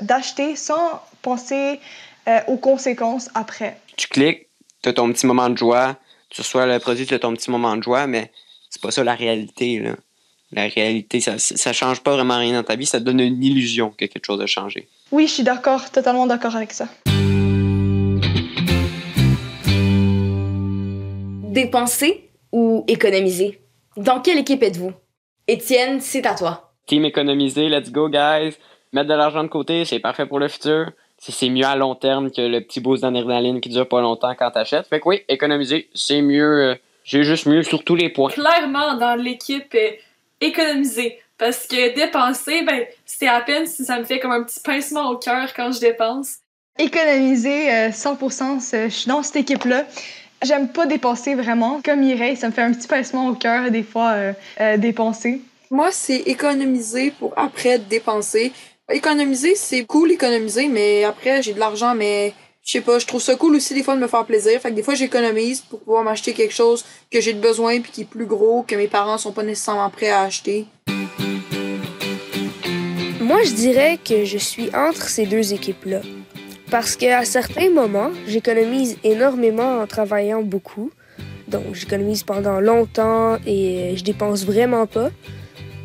d'acheter 0.00 0.56
sans 0.56 1.00
penser 1.22 1.78
euh, 2.26 2.40
aux 2.48 2.56
conséquences 2.56 3.30
après. 3.34 3.78
Tu 3.96 4.08
cliques, 4.08 4.48
tu 4.82 4.88
as 4.88 4.94
ton 4.94 5.12
petit 5.12 5.26
moment 5.26 5.48
de 5.48 5.56
joie, 5.56 5.96
tu 6.30 6.40
reçois 6.40 6.66
le 6.66 6.80
produit, 6.80 7.06
tu 7.06 7.14
as 7.14 7.20
ton 7.20 7.34
petit 7.34 7.52
moment 7.52 7.76
de 7.76 7.82
joie, 7.84 8.08
mais 8.08 8.32
c'est 8.68 8.82
pas 8.82 8.90
ça 8.90 9.04
la 9.04 9.14
réalité, 9.14 9.78
là 9.78 9.92
la 10.54 10.68
réalité, 10.68 11.20
ça, 11.20 11.72
change 11.72 12.00
pas 12.00 12.14
vraiment 12.14 12.38
rien 12.38 12.54
dans 12.54 12.62
ta 12.62 12.76
vie, 12.76 12.86
ça 12.86 13.00
te 13.00 13.04
donne 13.04 13.20
une 13.20 13.42
illusion 13.42 13.90
que 13.90 14.06
quelque 14.06 14.24
chose 14.24 14.40
a 14.40 14.46
changé. 14.46 14.88
Oui, 15.10 15.26
je 15.26 15.32
suis 15.32 15.42
d'accord, 15.42 15.90
totalement 15.90 16.26
d'accord 16.26 16.54
avec 16.54 16.72
ça. 16.72 16.88
Dépenser 21.52 22.30
ou 22.52 22.84
économiser? 22.88 23.60
Dans 23.96 24.20
quelle 24.20 24.38
équipe 24.38 24.62
êtes-vous? 24.62 24.92
Étienne, 25.46 26.00
c'est 26.00 26.26
à 26.26 26.34
toi. 26.34 26.72
Team 26.86 27.04
économiser, 27.04 27.68
let's 27.68 27.90
go 27.90 28.08
guys. 28.08 28.54
Mettre 28.92 29.08
de 29.08 29.14
l'argent 29.14 29.42
de 29.42 29.48
côté, 29.48 29.84
c'est 29.84 29.98
parfait 29.98 30.26
pour 30.26 30.38
le 30.38 30.48
futur. 30.48 30.92
C'est 31.18 31.48
mieux 31.48 31.64
à 31.64 31.74
long 31.74 31.94
terme 31.94 32.30
que 32.30 32.42
le 32.42 32.60
petit 32.60 32.80
boost 32.80 33.02
d'adrénaline 33.02 33.60
qui 33.60 33.70
dure 33.70 33.88
pas 33.88 34.00
longtemps 34.00 34.34
quand 34.38 34.50
t'achètes. 34.50 34.86
Fait 34.86 35.00
que 35.00 35.08
oui, 35.08 35.22
économiser, 35.28 35.88
c'est 35.94 36.22
mieux. 36.22 36.70
Euh, 36.70 36.74
j'ai 37.02 37.22
juste 37.22 37.46
mieux 37.46 37.62
sur 37.62 37.82
tous 37.82 37.94
les 37.94 38.08
points. 38.08 38.30
Clairement, 38.30 38.96
dans 38.96 39.14
l'équipe 39.14 39.74
euh, 39.74 39.90
économiser. 40.46 41.18
Parce 41.36 41.66
que 41.66 41.94
dépenser, 41.94 42.62
ben, 42.62 42.84
c'est 43.04 43.26
à 43.26 43.40
peine 43.40 43.66
si 43.66 43.84
ça 43.84 43.98
me 43.98 44.04
fait 44.04 44.20
comme 44.20 44.32
un 44.32 44.44
petit 44.44 44.60
pincement 44.60 45.10
au 45.10 45.16
cœur 45.16 45.52
quand 45.54 45.72
je 45.72 45.80
dépense. 45.80 46.36
Économiser, 46.78 47.90
100%, 47.90 48.74
euh, 48.74 48.84
je 48.84 48.88
suis 48.88 49.08
dans 49.08 49.22
cette 49.22 49.36
équipe-là. 49.36 49.84
J'aime 50.44 50.68
pas 50.68 50.86
dépenser 50.86 51.34
vraiment. 51.34 51.80
Comme 51.82 52.00
Mireille, 52.00 52.36
ça 52.36 52.48
me 52.48 52.52
fait 52.52 52.62
un 52.62 52.72
petit 52.72 52.88
pincement 52.88 53.28
au 53.28 53.34
cœur 53.34 53.70
des 53.70 53.82
fois, 53.82 54.10
euh, 54.10 54.32
euh, 54.60 54.76
dépenser. 54.76 55.40
Moi, 55.70 55.90
c'est 55.90 56.18
économiser 56.18 57.12
pour 57.12 57.32
après 57.36 57.78
dépenser. 57.78 58.52
Économiser, 58.90 59.54
c'est 59.54 59.84
cool 59.84 60.12
économiser, 60.12 60.68
mais 60.68 61.04
après, 61.04 61.42
j'ai 61.42 61.54
de 61.54 61.58
l'argent, 61.58 61.94
mais 61.94 62.34
je 62.64 62.72
sais 62.72 62.80
pas, 62.80 62.98
je 62.98 63.06
trouve 63.06 63.20
ça 63.20 63.36
cool 63.36 63.56
aussi 63.56 63.74
des 63.74 63.82
fois 63.82 63.94
de 63.94 64.00
me 64.00 64.06
faire 64.06 64.24
plaisir. 64.24 64.58
Fait 64.58 64.70
que 64.70 64.74
des 64.74 64.82
fois, 64.82 64.94
j'économise 64.94 65.60
pour 65.60 65.80
pouvoir 65.80 66.02
m'acheter 66.02 66.32
quelque 66.32 66.54
chose 66.54 66.82
que 67.10 67.20
j'ai 67.20 67.34
de 67.34 67.40
besoin 67.40 67.78
puis 67.80 67.92
qui 67.92 68.00
est 68.02 68.06
plus 68.06 68.24
gros, 68.24 68.62
que 68.62 68.74
mes 68.74 68.88
parents 68.88 69.18
sont 69.18 69.32
pas 69.32 69.42
nécessairement 69.42 69.90
prêts 69.90 70.08
à 70.08 70.22
acheter. 70.22 70.64
Moi, 73.20 73.42
je 73.44 73.52
dirais 73.52 73.98
que 74.02 74.24
je 74.24 74.38
suis 74.38 74.74
entre 74.74 75.08
ces 75.08 75.26
deux 75.26 75.52
équipes-là. 75.52 76.00
Parce 76.70 76.96
qu'à 76.96 77.24
certains 77.26 77.70
moments, 77.70 78.10
j'économise 78.26 78.96
énormément 79.04 79.80
en 79.80 79.86
travaillant 79.86 80.42
beaucoup. 80.42 80.90
Donc, 81.48 81.74
j'économise 81.74 82.22
pendant 82.22 82.60
longtemps 82.60 83.36
et 83.46 83.94
je 83.94 84.02
dépense 84.02 84.46
vraiment 84.46 84.86
pas. 84.86 85.10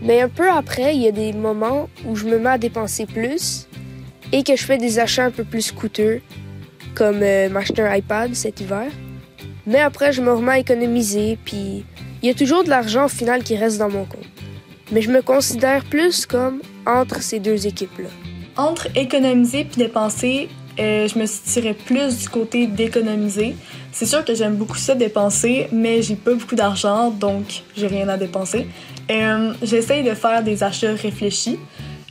Mais 0.01 0.21
un 0.21 0.29
peu 0.29 0.49
après, 0.49 0.95
il 0.95 1.01
y 1.01 1.09
a 1.09 1.11
des 1.11 1.33
moments 1.33 1.89
où 2.07 2.15
je 2.15 2.23
me 2.23 2.39
mets 2.39 2.51
à 2.51 2.57
dépenser 2.57 3.05
plus 3.05 3.67
et 4.31 4.43
que 4.43 4.55
je 4.55 4.63
fais 4.63 4.77
des 4.77 4.99
achats 4.99 5.25
un 5.25 5.31
peu 5.31 5.43
plus 5.43 5.73
coûteux 5.73 6.21
comme 6.95 7.21
euh, 7.21 7.49
m'acheter 7.49 7.81
un 7.81 7.95
iPad 7.95 8.33
cet 8.33 8.61
hiver. 8.61 8.87
Mais 9.65 9.79
après, 9.79 10.13
je 10.13 10.21
me 10.21 10.33
remets 10.33 10.51
à 10.53 10.59
économiser, 10.59 11.37
puis 11.43 11.85
il 12.21 12.27
y 12.27 12.31
a 12.31 12.33
toujours 12.33 12.63
de 12.63 12.69
l'argent 12.69 13.05
au 13.05 13.09
final 13.09 13.43
qui 13.43 13.55
reste 13.55 13.77
dans 13.77 13.89
mon 13.89 14.05
compte. 14.05 14.25
Mais 14.91 15.01
je 15.01 15.11
me 15.11 15.21
considère 15.21 15.83
plus 15.85 16.25
comme 16.25 16.61
entre 16.85 17.21
ces 17.21 17.39
deux 17.39 17.67
équipes-là. 17.67 18.09
Entre 18.57 18.87
économiser 18.95 19.65
puis 19.65 19.77
dépenser, 19.77 20.49
euh, 20.79 21.07
je 21.07 21.19
me 21.19 21.25
tiré 21.25 21.73
plus 21.73 22.17
du 22.17 22.29
côté 22.29 22.65
d'économiser. 22.67 23.55
C'est 23.91 24.05
sûr 24.05 24.23
que 24.23 24.33
j'aime 24.33 24.55
beaucoup 24.55 24.77
ça 24.77 24.95
dépenser, 24.95 25.67
mais 25.71 26.01
j'ai 26.01 26.15
pas 26.15 26.33
beaucoup 26.33 26.55
d'argent, 26.55 27.11
donc 27.11 27.63
j'ai 27.75 27.87
rien 27.87 28.07
à 28.07 28.17
dépenser. 28.17 28.67
Euh, 29.11 29.53
J'essaye 29.61 30.03
de 30.03 30.13
faire 30.13 30.43
des 30.43 30.63
achats 30.63 30.93
réfléchis. 30.93 31.59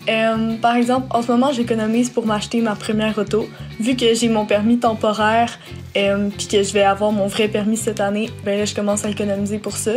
Euh, 0.08 0.54
par 0.60 0.76
exemple, 0.76 1.06
en 1.10 1.22
ce 1.22 1.30
moment, 1.30 1.52
j'économise 1.52 2.10
pour 2.10 2.26
m'acheter 2.26 2.60
ma 2.60 2.74
première 2.74 3.18
auto. 3.18 3.48
Vu 3.78 3.96
que 3.96 4.14
j'ai 4.14 4.28
mon 4.28 4.46
permis 4.46 4.78
temporaire 4.78 5.58
euh, 5.96 6.28
puis 6.36 6.46
que 6.46 6.62
je 6.62 6.72
vais 6.72 6.82
avoir 6.82 7.12
mon 7.12 7.26
vrai 7.26 7.48
permis 7.48 7.76
cette 7.76 8.00
année, 8.00 8.30
ben 8.44 8.58
là, 8.58 8.64
je 8.64 8.74
commence 8.74 9.04
à 9.04 9.10
économiser 9.10 9.58
pour 9.58 9.76
ça. 9.76 9.92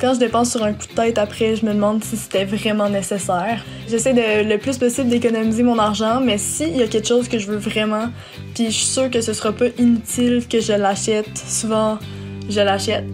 Quand 0.00 0.14
je 0.14 0.18
dépense 0.18 0.50
sur 0.50 0.64
un 0.64 0.72
coup 0.72 0.86
de 0.86 0.94
tête 0.94 1.18
après, 1.18 1.54
je 1.54 1.64
me 1.64 1.74
demande 1.74 2.02
si 2.02 2.16
c'était 2.16 2.44
vraiment 2.44 2.88
nécessaire. 2.88 3.64
J'essaie 3.88 4.14
de 4.14 4.48
le 4.48 4.58
plus 4.58 4.78
possible 4.78 5.08
d'économiser 5.08 5.62
mon 5.62 5.78
argent, 5.78 6.20
mais 6.20 6.38
s'il 6.38 6.76
y 6.76 6.82
a 6.82 6.88
quelque 6.88 7.06
chose 7.06 7.28
que 7.28 7.38
je 7.38 7.46
veux 7.46 7.58
vraiment, 7.58 8.08
puis 8.54 8.66
je 8.66 8.70
suis 8.70 8.86
sûre 8.86 9.10
que 9.10 9.20
ce 9.20 9.32
sera 9.32 9.52
pas 9.52 9.66
inutile 9.78 10.48
que 10.48 10.60
je 10.60 10.72
l'achète, 10.72 11.38
souvent 11.38 11.98
je 12.48 12.60
l'achète. 12.60 13.04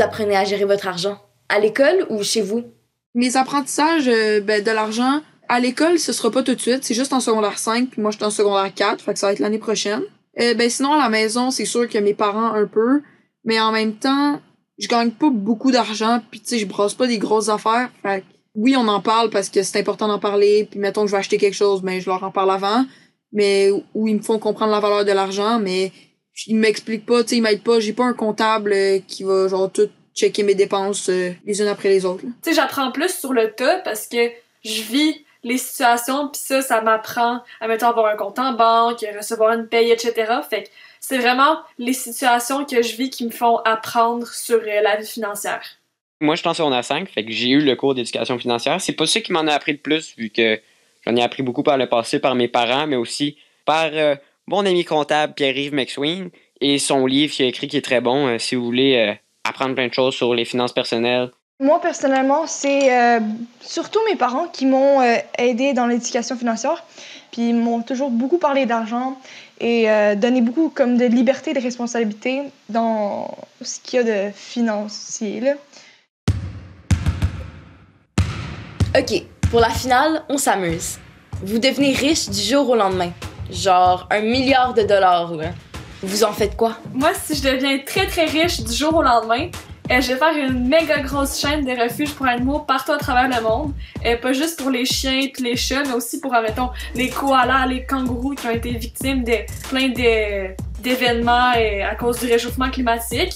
apprenez 0.06 0.36
à 0.36 0.44
gérer 0.44 0.64
votre 0.64 0.86
argent? 0.86 1.18
À 1.48 1.58
l'école 1.58 2.06
ou 2.08 2.22
chez 2.22 2.40
vous? 2.40 2.64
Mes 3.14 3.36
apprentissages 3.36 4.08
euh, 4.08 4.40
ben, 4.40 4.62
de 4.62 4.70
l'argent, 4.70 5.20
à 5.48 5.58
l'école, 5.58 5.98
ce 5.98 6.12
sera 6.12 6.30
pas 6.30 6.42
tout 6.42 6.54
de 6.54 6.60
suite. 6.60 6.84
C'est 6.84 6.94
juste 6.94 7.12
en 7.12 7.20
secondaire 7.20 7.58
5, 7.58 7.90
puis 7.90 8.00
moi, 8.00 8.10
je 8.12 8.24
en 8.24 8.30
secondaire 8.30 8.72
4, 8.72 9.02
fait 9.02 9.12
que 9.12 9.18
ça 9.18 9.26
va 9.26 9.32
être 9.32 9.40
l'année 9.40 9.58
prochaine. 9.58 10.02
Euh, 10.40 10.54
ben, 10.54 10.70
sinon, 10.70 10.92
à 10.92 10.98
la 10.98 11.08
maison, 11.08 11.50
c'est 11.50 11.64
sûr 11.64 11.88
que 11.88 11.98
mes 11.98 12.14
parents, 12.14 12.52
un 12.54 12.66
peu. 12.66 13.02
Mais 13.44 13.58
en 13.60 13.72
même 13.72 13.94
temps, 13.94 14.40
je 14.78 14.86
gagne 14.86 15.10
pas 15.10 15.30
beaucoup 15.30 15.72
d'argent, 15.72 16.20
puis 16.30 16.40
tu 16.40 16.48
sais, 16.48 16.58
je 16.58 16.66
brosse 16.66 16.94
pas 16.94 17.06
des 17.06 17.18
grosses 17.18 17.48
affaires. 17.48 17.90
Fait 18.02 18.24
oui, 18.54 18.74
on 18.76 18.88
en 18.88 19.00
parle 19.00 19.30
parce 19.30 19.48
que 19.48 19.62
c'est 19.62 19.78
important 19.78 20.08
d'en 20.08 20.18
parler, 20.18 20.66
puis 20.70 20.80
mettons 20.80 21.02
que 21.02 21.06
je 21.08 21.12
vais 21.12 21.18
acheter 21.18 21.38
quelque 21.38 21.54
chose, 21.54 21.82
ben, 21.82 22.00
je 22.00 22.08
leur 22.08 22.22
en 22.22 22.30
parle 22.30 22.50
avant. 22.50 22.84
Mais 23.32 23.70
où 23.94 24.08
ils 24.08 24.16
me 24.16 24.22
font 24.22 24.38
comprendre 24.38 24.72
la 24.72 24.80
valeur 24.80 25.04
de 25.04 25.12
l'argent, 25.12 25.60
mais 25.60 25.92
ils 26.46 26.56
m'expliquent 26.56 27.06
pas, 27.06 27.22
tu 27.22 27.30
sais, 27.30 27.36
ils 27.36 27.42
m'aident 27.42 27.62
pas. 27.62 27.80
J'ai 27.80 27.92
pas 27.92 28.04
un 28.04 28.12
comptable 28.12 28.72
euh, 28.72 28.98
qui 29.06 29.22
va, 29.24 29.48
genre, 29.48 29.70
tout 29.70 29.88
checker 30.14 30.42
mes 30.42 30.54
dépenses 30.54 31.08
euh, 31.08 31.32
les 31.44 31.60
unes 31.60 31.68
après 31.68 31.88
les 31.88 32.04
autres. 32.04 32.22
Tu 32.22 32.32
sais, 32.42 32.54
j'apprends 32.54 32.90
plus 32.90 33.12
sur 33.12 33.32
le 33.32 33.52
tas 33.52 33.78
parce 33.78 34.06
que 34.06 34.30
je 34.64 34.82
vis 34.82 35.24
les 35.42 35.58
situations, 35.58 36.28
puis 36.28 36.40
ça, 36.42 36.60
ça 36.60 36.80
m'apprend 36.82 37.42
à, 37.60 37.68
mettons, 37.68 37.88
avoir 37.88 38.06
un 38.06 38.16
compte 38.16 38.38
en 38.38 38.52
banque, 38.52 39.04
recevoir 39.16 39.52
une 39.52 39.68
paye, 39.68 39.90
etc. 39.90 40.32
Fait 40.48 40.64
que 40.64 40.68
c'est 41.00 41.18
vraiment 41.18 41.60
les 41.78 41.94
situations 41.94 42.64
que 42.64 42.82
je 42.82 42.96
vis 42.96 43.08
qui 43.08 43.24
me 43.24 43.30
font 43.30 43.56
apprendre 43.58 44.26
sur 44.28 44.58
euh, 44.58 44.80
la 44.82 44.96
vie 44.96 45.06
financière. 45.06 45.62
Moi, 46.20 46.34
je 46.34 46.40
suis 46.40 46.48
en 46.48 46.54
secondaire 46.54 46.84
5, 46.84 47.08
fait 47.08 47.24
que 47.24 47.32
j'ai 47.32 47.48
eu 47.48 47.60
le 47.60 47.74
cours 47.76 47.94
d'éducation 47.94 48.38
financière. 48.38 48.78
C'est 48.80 48.92
pas 48.92 49.06
ça 49.06 49.20
qui 49.20 49.32
m'en 49.32 49.46
a 49.46 49.52
appris 49.52 49.72
le 49.72 49.78
plus, 49.78 50.14
vu 50.18 50.28
que 50.28 50.60
j'en 51.06 51.16
ai 51.16 51.22
appris 51.22 51.42
beaucoup 51.42 51.62
par 51.62 51.78
le 51.78 51.88
passé, 51.88 52.18
par 52.18 52.34
mes 52.34 52.48
parents, 52.48 52.86
mais 52.86 52.96
aussi 52.96 53.38
par 53.64 53.88
euh, 53.94 54.16
mon 54.46 54.66
ami 54.66 54.84
comptable 54.84 55.32
Pierre-Yves 55.34 55.72
McSween 55.72 56.30
et 56.60 56.78
son 56.78 57.06
livre 57.06 57.32
qu'il 57.32 57.46
a 57.46 57.48
écrit 57.48 57.68
qui 57.68 57.76
est 57.76 57.82
très 57.84 58.00
bon, 58.00 58.26
euh, 58.26 58.38
si 58.38 58.54
vous 58.54 58.64
voulez 58.64 58.96
euh, 58.96 59.14
apprendre 59.50 59.74
plein 59.74 59.88
de 59.88 59.94
choses 59.94 60.14
sur 60.14 60.34
les 60.34 60.44
finances 60.44 60.72
personnelles. 60.72 61.30
Moi, 61.62 61.78
personnellement, 61.80 62.46
c'est 62.46 62.90
euh, 62.90 63.20
surtout 63.60 63.98
mes 64.08 64.16
parents 64.16 64.46
qui 64.48 64.64
m'ont 64.64 65.02
euh, 65.02 65.16
aidé 65.36 65.74
dans 65.74 65.86
l'éducation 65.86 66.34
financière. 66.36 66.82
Puis 67.32 67.50
ils 67.50 67.54
m'ont 67.54 67.82
toujours 67.82 68.10
beaucoup 68.10 68.38
parlé 68.38 68.64
d'argent 68.64 69.18
et 69.60 69.90
euh, 69.90 70.14
donné 70.14 70.40
beaucoup 70.40 70.70
comme 70.70 70.96
de 70.96 71.04
liberté, 71.04 71.52
de 71.52 71.60
responsabilité 71.60 72.44
dans 72.70 73.36
ce 73.60 73.78
qu'il 73.80 73.98
y 73.98 74.00
a 74.00 74.04
de 74.04 74.32
financier. 74.34 75.40
Là. 75.40 75.52
OK, 78.98 79.22
pour 79.50 79.60
la 79.60 79.70
finale, 79.70 80.22
on 80.30 80.38
s'amuse. 80.38 80.98
Vous 81.42 81.58
devenez 81.58 81.92
riche 81.92 82.30
du 82.30 82.40
jour 82.40 82.70
au 82.70 82.74
lendemain. 82.74 83.12
Genre 83.50 84.08
un 84.10 84.22
milliard 84.22 84.72
de 84.72 84.82
dollars, 84.82 85.34
là. 85.34 85.50
Vous 86.02 86.24
en 86.24 86.32
faites 86.32 86.56
quoi? 86.56 86.76
Moi, 86.94 87.10
si 87.14 87.34
je 87.34 87.42
deviens 87.42 87.78
très 87.84 88.06
très 88.06 88.24
riche 88.24 88.60
du 88.62 88.72
jour 88.72 88.94
au 88.94 89.02
lendemain, 89.02 89.48
euh, 89.90 90.00
je 90.00 90.12
vais 90.12 90.16
faire 90.18 90.34
une 90.34 90.66
méga 90.66 91.00
grosse 91.00 91.38
chaîne 91.38 91.64
de 91.64 91.72
refuges 91.72 92.14
pour 92.14 92.26
animaux 92.26 92.60
partout 92.60 92.92
à 92.92 92.98
travers 92.98 93.28
le 93.28 93.42
monde. 93.46 93.74
Euh, 94.06 94.16
pas 94.16 94.32
juste 94.32 94.58
pour 94.60 94.70
les 94.70 94.86
chiens 94.86 95.20
et 95.20 95.32
les 95.42 95.56
chats, 95.56 95.82
mais 95.84 95.92
aussi 95.92 96.20
pour, 96.20 96.32
mettons, 96.32 96.70
les 96.94 97.10
koalas, 97.10 97.66
les 97.66 97.84
kangourous 97.84 98.34
qui 98.34 98.46
ont 98.46 98.50
été 98.50 98.70
victimes 98.70 99.24
de 99.24 99.34
plein 99.68 99.88
de- 99.88 100.54
d'événements 100.80 101.52
euh, 101.56 101.90
à 101.90 101.94
cause 101.96 102.20
du 102.20 102.26
réchauffement 102.26 102.70
climatique. 102.70 103.34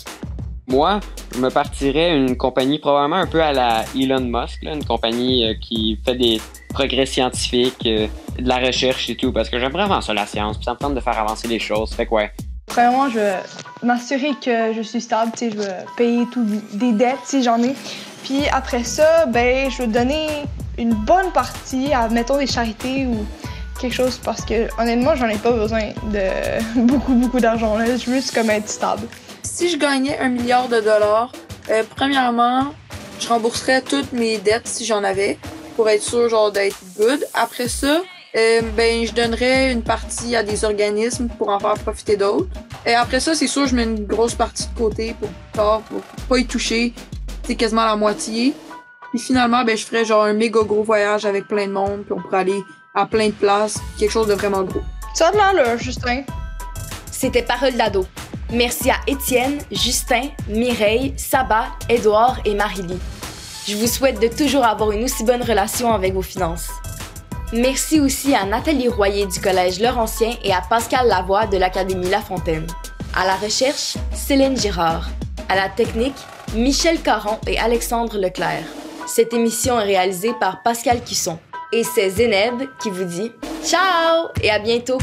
Moi, 0.67 1.01
je 1.35 1.41
me 1.41 1.51
partirais 1.51 2.17
une 2.17 2.37
compagnie 2.39 2.79
probablement 2.79 3.17
un 3.17 3.27
peu 3.27 3.43
à 3.43 3.53
la 3.53 3.85
Elon 3.95 4.21
Musk, 4.21 4.63
là, 4.63 4.73
une 4.73 4.85
compagnie 4.85 5.55
qui 5.61 5.99
fait 6.03 6.15
des 6.15 6.41
progrès 6.71 7.05
scientifiques, 7.05 7.85
de 7.85 8.09
la 8.39 8.57
recherche 8.57 9.11
et 9.11 9.17
tout, 9.17 9.31
parce 9.33 9.51
que 9.51 9.59
j'aime 9.59 9.73
vraiment 9.73 10.01
ça, 10.01 10.15
la 10.15 10.25
science, 10.25 10.57
puis 10.57 10.65
ça 10.65 10.73
me 10.73 10.79
tente 10.79 10.95
de 10.95 11.01
faire 11.01 11.19
avancer 11.19 11.47
les 11.49 11.59
choses. 11.59 11.93
Fait 11.93 12.07
que 12.07 12.13
ouais, 12.15 12.33
Premièrement, 12.75 13.09
je 13.09 13.21
vais 13.21 13.37
m'assurer 13.85 14.33
que 14.45 14.73
je 14.75 14.83
suis 14.83 15.01
stable, 15.01 15.31
tu 15.37 15.45
sais, 15.45 15.51
je 15.53 15.59
vais 15.59 15.77
payer 15.97 16.27
toutes 16.33 16.49
des 16.77 16.91
dettes 16.91 17.21
si 17.25 17.41
j'en 17.41 17.63
ai. 17.63 17.73
Puis 18.25 18.49
après 18.51 18.83
ça, 18.83 19.27
ben, 19.27 19.71
je 19.71 19.79
vais 19.79 19.87
donner 19.87 20.27
une 20.77 20.93
bonne 20.93 21.31
partie 21.31 21.93
à, 21.93 22.09
mettons, 22.09 22.37
des 22.37 22.49
charités 22.49 23.07
ou 23.07 23.25
quelque 23.81 23.95
chose 23.95 24.19
parce 24.25 24.45
que 24.45 24.67
honnêtement, 24.83 25.15
j'en 25.15 25.29
ai 25.29 25.39
pas 25.39 25.53
besoin 25.53 25.91
de 26.13 26.27
beaucoup, 26.81 27.15
beaucoup 27.15 27.39
d'argent. 27.39 27.79
Je 27.79 28.11
veux 28.11 28.17
juste 28.17 28.35
comme 28.35 28.51
être 28.51 28.69
stable. 28.69 29.07
Si 29.45 29.71
je 29.71 29.77
gagnais 29.77 30.19
un 30.19 30.31
milliard 30.31 30.67
de 30.67 30.81
dollars, 30.81 31.31
euh, 31.71 31.85
premièrement, 31.95 32.75
je 33.21 33.29
rembourserais 33.29 33.83
toutes 33.83 34.13
mes 34.13 34.39
dettes 34.39 34.67
si 34.67 34.85
j'en 34.85 35.05
avais 35.05 35.39
pour 35.77 35.89
être 35.89 36.03
sûr 36.03 36.29
genre 36.29 36.51
d'être 36.51 36.79
good. 36.99 37.25
Après 37.35 37.69
ça, 37.69 38.01
euh, 38.37 38.61
ben 38.77 39.07
je 39.07 39.13
donnerais 39.13 39.73
une 39.73 39.83
partie 39.83 40.35
à 40.35 40.43
des 40.43 40.65
organismes 40.65 41.29
pour 41.39 41.49
en 41.49 41.61
faire 41.61 41.75
profiter 41.75 42.17
d'autres. 42.17 42.49
Et 42.85 42.95
après 42.95 43.21
ça, 43.21 43.35
c'est 43.35 43.47
sûr, 43.47 43.67
je 43.67 43.75
mets 43.75 43.85
une 43.85 44.07
grosse 44.07 44.35
partie 44.35 44.67
de 44.67 44.79
côté 44.79 45.15
pour 45.19 45.29
plus 45.29 45.53
tard, 45.53 45.81
pour 45.83 46.01
pas 46.29 46.39
y 46.39 46.47
toucher. 46.47 46.93
C'est 47.45 47.55
quasiment 47.55 47.85
la 47.85 47.97
moitié. 47.97 48.55
Puis 49.11 49.21
finalement, 49.21 49.65
ben 49.65 49.77
je 49.77 49.85
ferais 49.85 50.05
genre 50.05 50.25
un 50.25 50.33
méga 50.33 50.61
gros 50.63 50.83
voyage 50.83 51.25
avec 51.25 51.47
plein 51.47 51.67
de 51.67 51.73
monde, 51.73 52.03
puis 52.05 52.13
on 52.13 52.21
pourrait 52.21 52.41
aller 52.41 52.63
à 52.95 53.07
plein 53.07 53.29
de 53.29 53.33
places, 53.33 53.79
quelque 53.99 54.11
chose 54.11 54.27
de 54.27 54.35
vraiment 54.35 54.63
gros. 54.63 54.83
Ça 55.15 55.29
a 55.29 55.33
de 55.33 55.37
l'allure, 55.37 55.79
Justin. 55.79 56.23
C'était 57.13 57.43
Parole 57.43 57.75
d'ado. 57.75 58.07
Merci 58.53 58.91
à 58.91 58.97
Étienne, 59.07 59.59
Justin, 59.71 60.23
Mireille, 60.49 61.15
Saba, 61.17 61.67
Édouard 61.89 62.39
et 62.45 62.55
Marie-Lie. 62.55 62.99
Je 63.67 63.77
vous 63.77 63.87
souhaite 63.87 64.21
de 64.21 64.29
toujours 64.29 64.65
avoir 64.65 64.93
une 64.93 65.05
aussi 65.05 65.25
bonne 65.25 65.43
relation 65.43 65.93
avec 65.93 66.13
vos 66.13 66.23
finances. 66.23 66.69
Merci 67.53 68.01
aussi 68.01 68.35
à 68.35 68.45
Nathalie 68.45 68.89
Royer 68.89 69.27
du 69.27 69.41
Collège 69.41 69.81
Laurentien 69.81 70.35
et 70.43 70.53
à 70.53 70.63
Pascal 70.63 71.07
Lavoie 71.07 71.47
de 71.47 71.57
l'Académie 71.57 72.09
La 72.09 72.21
Fontaine. 72.21 72.67
À 73.15 73.27
la 73.27 73.37
recherche, 73.37 73.97
Céline 74.13 74.57
Girard. 74.57 75.09
À 75.49 75.55
la 75.55 75.69
technique, 75.69 76.17
Michel 76.55 77.01
Caron 77.01 77.39
et 77.47 77.59
Alexandre 77.59 78.19
Leclerc. 78.19 78.65
Cette 79.07 79.33
émission 79.35 79.79
est 79.79 79.85
réalisée 79.85 80.33
par 80.41 80.63
Pascal 80.63 81.05
Cusson. 81.05 81.39
Et 81.73 81.85
c'est 81.85 82.11
Zéneb 82.11 82.63
qui 82.83 82.91
vous 82.91 83.05
dit 83.05 83.31
Ciao 83.65 84.29
et 84.43 84.51
à 84.51 84.59
bientôt! 84.59 84.99